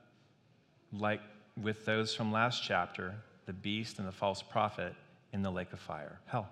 like 0.91 1.21
with 1.61 1.85
those 1.85 2.15
from 2.15 2.31
last 2.31 2.63
chapter, 2.63 3.13
the 3.45 3.53
beast 3.53 3.99
and 3.99 4.07
the 4.07 4.11
false 4.11 4.41
prophet 4.41 4.95
in 5.33 5.41
the 5.41 5.51
lake 5.51 5.73
of 5.73 5.79
fire, 5.79 6.19
hell 6.25 6.49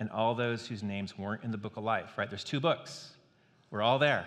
and 0.00 0.10
all 0.10 0.34
those 0.34 0.66
whose 0.66 0.82
names 0.82 1.18
weren't 1.18 1.42
in 1.42 1.50
the 1.50 1.58
book 1.58 1.76
of 1.76 1.84
life, 1.84 2.16
right? 2.16 2.28
There's 2.28 2.44
two 2.44 2.60
books. 2.60 3.10
We're 3.70 3.82
all 3.82 3.98
there. 3.98 4.26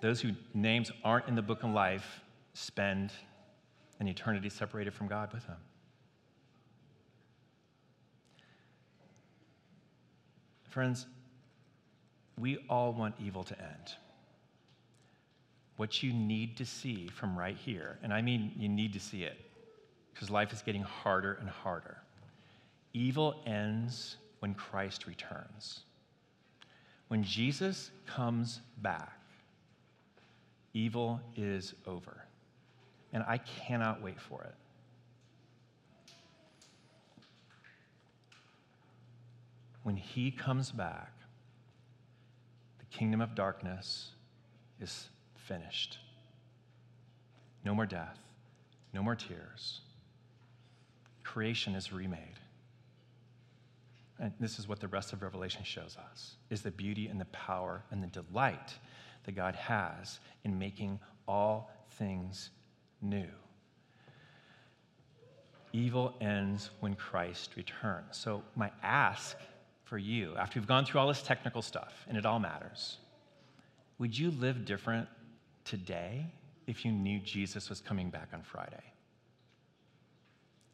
Those 0.00 0.20
whose 0.20 0.34
names 0.54 0.90
aren't 1.04 1.28
in 1.28 1.34
the 1.34 1.42
book 1.42 1.62
of 1.62 1.70
life 1.70 2.20
spend 2.54 3.12
and 4.00 4.08
eternity 4.08 4.48
separated 4.48 4.94
from 4.94 5.06
God 5.06 5.32
with 5.32 5.44
him. 5.44 5.56
Friends, 10.70 11.06
we 12.38 12.58
all 12.68 12.92
want 12.92 13.14
evil 13.22 13.44
to 13.44 13.60
end. 13.60 13.94
What 15.76 16.02
you 16.02 16.12
need 16.12 16.56
to 16.56 16.64
see 16.64 17.08
from 17.08 17.38
right 17.38 17.56
here, 17.56 17.98
and 18.02 18.12
I 18.12 18.22
mean 18.22 18.52
you 18.56 18.68
need 18.68 18.92
to 18.94 19.00
see 19.00 19.22
it 19.22 19.38
because 20.14 20.30
life 20.30 20.52
is 20.52 20.62
getting 20.62 20.82
harder 20.82 21.34
and 21.34 21.48
harder. 21.48 21.98
Evil 22.92 23.42
ends 23.46 24.16
when 24.40 24.54
Christ 24.54 25.06
returns. 25.06 25.80
When 27.08 27.22
Jesus 27.22 27.90
comes 28.06 28.60
back, 28.78 29.18
evil 30.72 31.20
is 31.36 31.74
over. 31.86 32.19
And 33.12 33.24
I 33.26 33.38
cannot 33.38 34.02
wait 34.02 34.20
for 34.20 34.42
it. 34.44 34.54
When 39.82 39.96
he 39.96 40.30
comes 40.30 40.70
back, 40.70 41.12
the 42.78 42.84
kingdom 42.96 43.20
of 43.20 43.34
darkness 43.34 44.10
is 44.80 45.08
finished. 45.34 45.98
No 47.64 47.74
more 47.74 47.86
death, 47.86 48.18
no 48.92 49.02
more 49.02 49.16
tears. 49.16 49.80
Creation 51.24 51.74
is 51.74 51.92
remade. 51.92 52.38
And 54.18 54.32
this 54.38 54.58
is 54.58 54.68
what 54.68 54.80
the 54.80 54.88
rest 54.88 55.12
of 55.12 55.22
Revelation 55.22 55.64
shows 55.64 55.96
us 56.10 56.36
is 56.50 56.60
the 56.60 56.70
beauty 56.70 57.08
and 57.08 57.18
the 57.18 57.26
power 57.26 57.82
and 57.90 58.02
the 58.02 58.08
delight 58.08 58.74
that 59.24 59.32
God 59.32 59.54
has 59.54 60.20
in 60.44 60.58
making 60.58 61.00
all 61.26 61.70
things 61.92 62.50
new. 63.02 63.28
Evil 65.72 66.14
ends 66.20 66.70
when 66.80 66.94
Christ 66.94 67.50
returns. 67.56 68.16
So, 68.16 68.42
my 68.56 68.70
ask 68.82 69.36
for 69.84 69.98
you, 69.98 70.34
after 70.36 70.58
we've 70.58 70.66
gone 70.66 70.84
through 70.84 71.00
all 71.00 71.08
this 71.08 71.22
technical 71.22 71.62
stuff, 71.62 72.04
and 72.08 72.16
it 72.16 72.26
all 72.26 72.38
matters, 72.38 72.98
would 73.98 74.16
you 74.16 74.30
live 74.32 74.64
different 74.64 75.08
today 75.64 76.26
if 76.66 76.84
you 76.84 76.92
knew 76.92 77.20
Jesus 77.20 77.68
was 77.68 77.80
coming 77.80 78.10
back 78.10 78.28
on 78.32 78.42
Friday? 78.42 78.82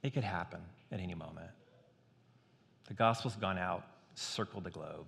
It 0.02 0.14
could 0.14 0.24
happen 0.24 0.60
at 0.92 1.00
any 1.00 1.14
moment. 1.14 1.50
The 2.88 2.94
gospel's 2.94 3.36
gone 3.36 3.58
out, 3.58 3.84
circled 4.14 4.64
the 4.64 4.70
globe. 4.70 5.06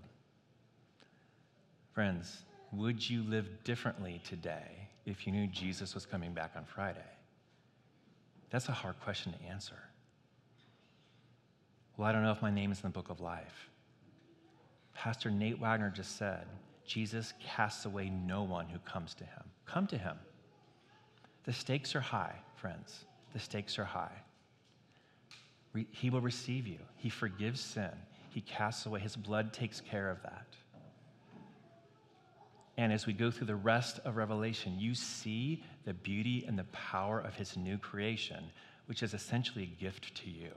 Friends, 1.93 2.43
would 2.73 3.09
you 3.09 3.23
live 3.23 3.49
differently 3.65 4.21
today 4.25 4.89
if 5.07 5.27
you 5.27 5.33
knew 5.33 5.47
Jesus 5.47 5.95
was 5.95 6.05
coming 6.05 6.33
back 6.33 6.53
on 6.57 6.65
Friday? 6.65 6.99
That's 8.51 8.69
a 8.69 8.73
hard 8.73 9.01
question 9.01 9.33
to 9.33 9.43
answer. 9.45 9.79
Well, 11.97 12.09
I 12.09 12.13
don't 12.13 12.23
know 12.23 12.33
if 12.33 12.43
my 12.43 12.51
name 12.51 12.71
is 12.73 12.79
in 12.79 12.83
the 12.83 12.91
book 12.91 13.11
of 13.11 13.21
life. 13.21 13.71
Pastor 14.95 15.31
Nate 15.31 15.59
Wagner 15.59 15.93
just 15.95 16.17
said, 16.17 16.47
Jesus 16.87 17.35
casts 17.45 17.85
away 17.85 18.11
no 18.11 18.43
one 18.43 18.67
who 18.67 18.79
comes 18.81 19.15
to 19.15 19.25
him. 19.25 19.43
Come 19.67 19.87
to 19.89 19.99
him. 19.99 20.17
The 21.45 21.53
stakes 21.53 21.95
are 21.95 22.01
high, 22.01 22.35
friends. 22.57 23.05
The 23.33 23.39
stakes 23.39 23.79
are 23.79 23.85
high. 23.85 24.23
He 25.91 26.11
will 26.11 26.21
receive 26.21 26.67
you. 26.67 26.79
He 26.97 27.11
forgives 27.11 27.61
sin. 27.61 27.91
He 28.31 28.41
casts 28.41 28.87
away. 28.87 29.01
His 29.01 29.17
blood 29.17 29.53
takes 29.53 29.81
care 29.81 30.11
of 30.11 30.23
that. 30.23 30.48
And 32.79 32.93
as 32.93 33.07
we 33.07 33.13
go 33.13 33.29
through 33.33 33.49
the 33.49 33.57
rest 33.57 33.99
of 34.05 34.17
Revelation, 34.17 34.77
you 34.79 34.95
see 34.95 35.65
the 35.85 35.93
beauty 35.93 36.45
and 36.47 36.57
the 36.57 36.65
power 36.65 37.19
of 37.19 37.35
his 37.35 37.57
new 37.57 37.77
creation, 37.77 38.45
which 38.87 39.03
is 39.03 39.15
essentially 39.15 39.65
a 39.65 39.83
gift 39.83 40.15
to 40.23 40.31
you. 40.31 40.53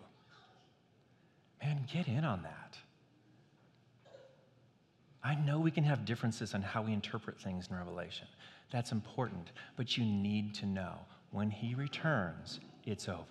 Man, 1.63 1.87
get 1.91 2.07
in 2.07 2.23
on 2.23 2.43
that. 2.43 2.77
I 5.23 5.33
know 5.33 5.59
we 5.59 5.71
can 5.71 5.83
have 5.83 6.05
differences 6.05 6.53
on 6.53 6.61
how 6.61 6.83
we 6.83 6.93
interpret 6.93 7.41
things 7.41 7.67
in 7.71 7.75
Revelation. 7.75 8.27
That's 8.71 8.91
important. 8.91 9.51
But 9.75 9.97
you 9.97 10.05
need 10.05 10.53
to 10.55 10.67
know 10.67 10.93
when 11.31 11.49
he 11.49 11.73
returns, 11.73 12.59
it's 12.85 13.09
over. 13.09 13.25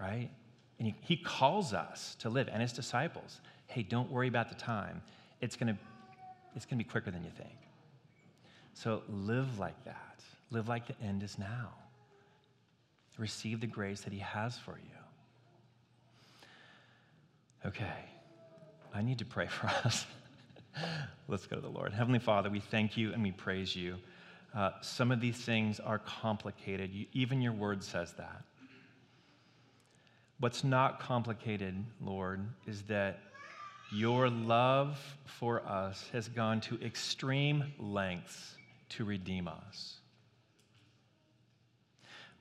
Right? 0.00 0.28
And 0.80 0.88
he, 0.88 0.94
he 1.02 1.16
calls 1.16 1.72
us 1.72 2.16
to 2.18 2.30
live 2.30 2.48
and 2.52 2.60
his 2.60 2.72
disciples 2.72 3.40
hey, 3.68 3.84
don't 3.84 4.10
worry 4.10 4.26
about 4.26 4.48
the 4.48 4.54
time. 4.56 5.00
It's 5.40 5.54
going 5.54 5.72
to 5.72 5.80
it's 6.54 6.64
going 6.64 6.78
to 6.78 6.84
be 6.84 6.90
quicker 6.90 7.10
than 7.10 7.24
you 7.24 7.30
think. 7.36 7.58
So 8.74 9.02
live 9.08 9.58
like 9.58 9.84
that. 9.84 10.22
Live 10.50 10.68
like 10.68 10.86
the 10.86 11.04
end 11.04 11.22
is 11.22 11.38
now. 11.38 11.70
Receive 13.18 13.60
the 13.60 13.66
grace 13.66 14.00
that 14.00 14.12
He 14.14 14.20
has 14.20 14.56
for 14.56 14.72
you. 14.72 14.96
Okay, 17.66 18.06
I 18.94 19.02
need 19.02 19.18
to 19.18 19.26
pray 19.26 19.46
for 19.46 19.66
us. 19.84 20.06
Let's 21.28 21.46
go 21.46 21.56
to 21.56 21.62
the 21.62 21.68
Lord. 21.68 21.92
Heavenly 21.92 22.18
Father, 22.18 22.48
we 22.48 22.60
thank 22.60 22.96
you 22.96 23.12
and 23.12 23.22
we 23.22 23.32
praise 23.32 23.76
you. 23.76 23.96
Uh, 24.54 24.70
some 24.80 25.12
of 25.12 25.20
these 25.20 25.36
things 25.36 25.78
are 25.78 25.98
complicated. 25.98 26.90
You, 26.92 27.04
even 27.12 27.42
your 27.42 27.52
word 27.52 27.84
says 27.84 28.14
that. 28.14 28.42
What's 30.38 30.64
not 30.64 30.98
complicated, 30.98 31.84
Lord, 32.00 32.40
is 32.66 32.82
that 32.84 33.20
your 33.92 34.30
love 34.30 34.98
for 35.24 35.62
us 35.66 36.08
has 36.12 36.28
gone 36.28 36.60
to 36.60 36.80
extreme 36.82 37.64
lengths 37.78 38.54
to 38.90 39.04
redeem 39.04 39.48
us. 39.48 39.98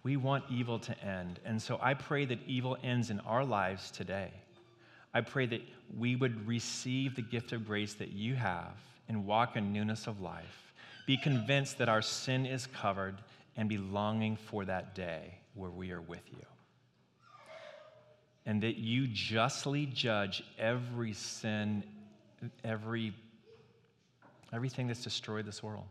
We 0.03 0.15
want 0.15 0.45
evil 0.49 0.79
to 0.79 1.03
end. 1.03 1.39
And 1.45 1.61
so 1.61 1.79
I 1.81 1.93
pray 1.93 2.25
that 2.25 2.39
evil 2.47 2.77
ends 2.83 3.09
in 3.09 3.19
our 3.21 3.43
lives 3.43 3.91
today. 3.91 4.31
I 5.13 5.21
pray 5.21 5.45
that 5.47 5.61
we 5.97 6.15
would 6.15 6.47
receive 6.47 7.15
the 7.15 7.21
gift 7.21 7.51
of 7.51 7.65
grace 7.65 7.95
that 7.95 8.11
you 8.11 8.35
have 8.35 8.77
and 9.07 9.25
walk 9.25 9.55
in 9.57 9.73
newness 9.73 10.07
of 10.07 10.21
life. 10.21 10.73
Be 11.07 11.17
convinced 11.17 11.79
that 11.79 11.89
our 11.89 12.01
sin 12.01 12.45
is 12.45 12.67
covered 12.67 13.17
and 13.57 13.67
be 13.67 13.77
longing 13.77 14.35
for 14.35 14.65
that 14.65 14.93
day 14.93 15.33
where 15.55 15.71
we 15.71 15.91
are 15.91 16.01
with 16.01 16.21
you 16.31 16.45
and 18.45 18.63
that 18.63 18.77
you 18.77 19.07
justly 19.07 19.85
judge 19.85 20.43
every 20.57 21.13
sin, 21.13 21.83
every, 22.63 23.13
everything 24.53 24.87
that's 24.87 25.03
destroyed 25.03 25.45
this 25.45 25.61
world. 25.61 25.85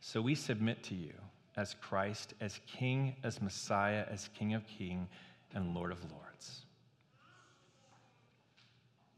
So 0.00 0.20
we 0.20 0.34
submit 0.34 0.82
to 0.84 0.94
you 0.94 1.14
as 1.56 1.74
Christ, 1.80 2.34
as 2.40 2.60
King, 2.66 3.16
as 3.24 3.40
Messiah, 3.40 4.04
as 4.10 4.28
King 4.38 4.54
of 4.54 4.66
Kings 4.66 5.08
and 5.54 5.74
Lord 5.74 5.90
of 5.90 5.98
Lords. 6.12 6.66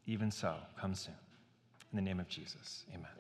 Even 0.07 0.31
so, 0.31 0.55
come 0.81 0.95
soon. 0.95 1.14
In 1.93 1.97
the 1.97 2.03
name 2.03 2.20
of 2.20 2.29
Jesus, 2.29 2.85
amen. 2.95 3.11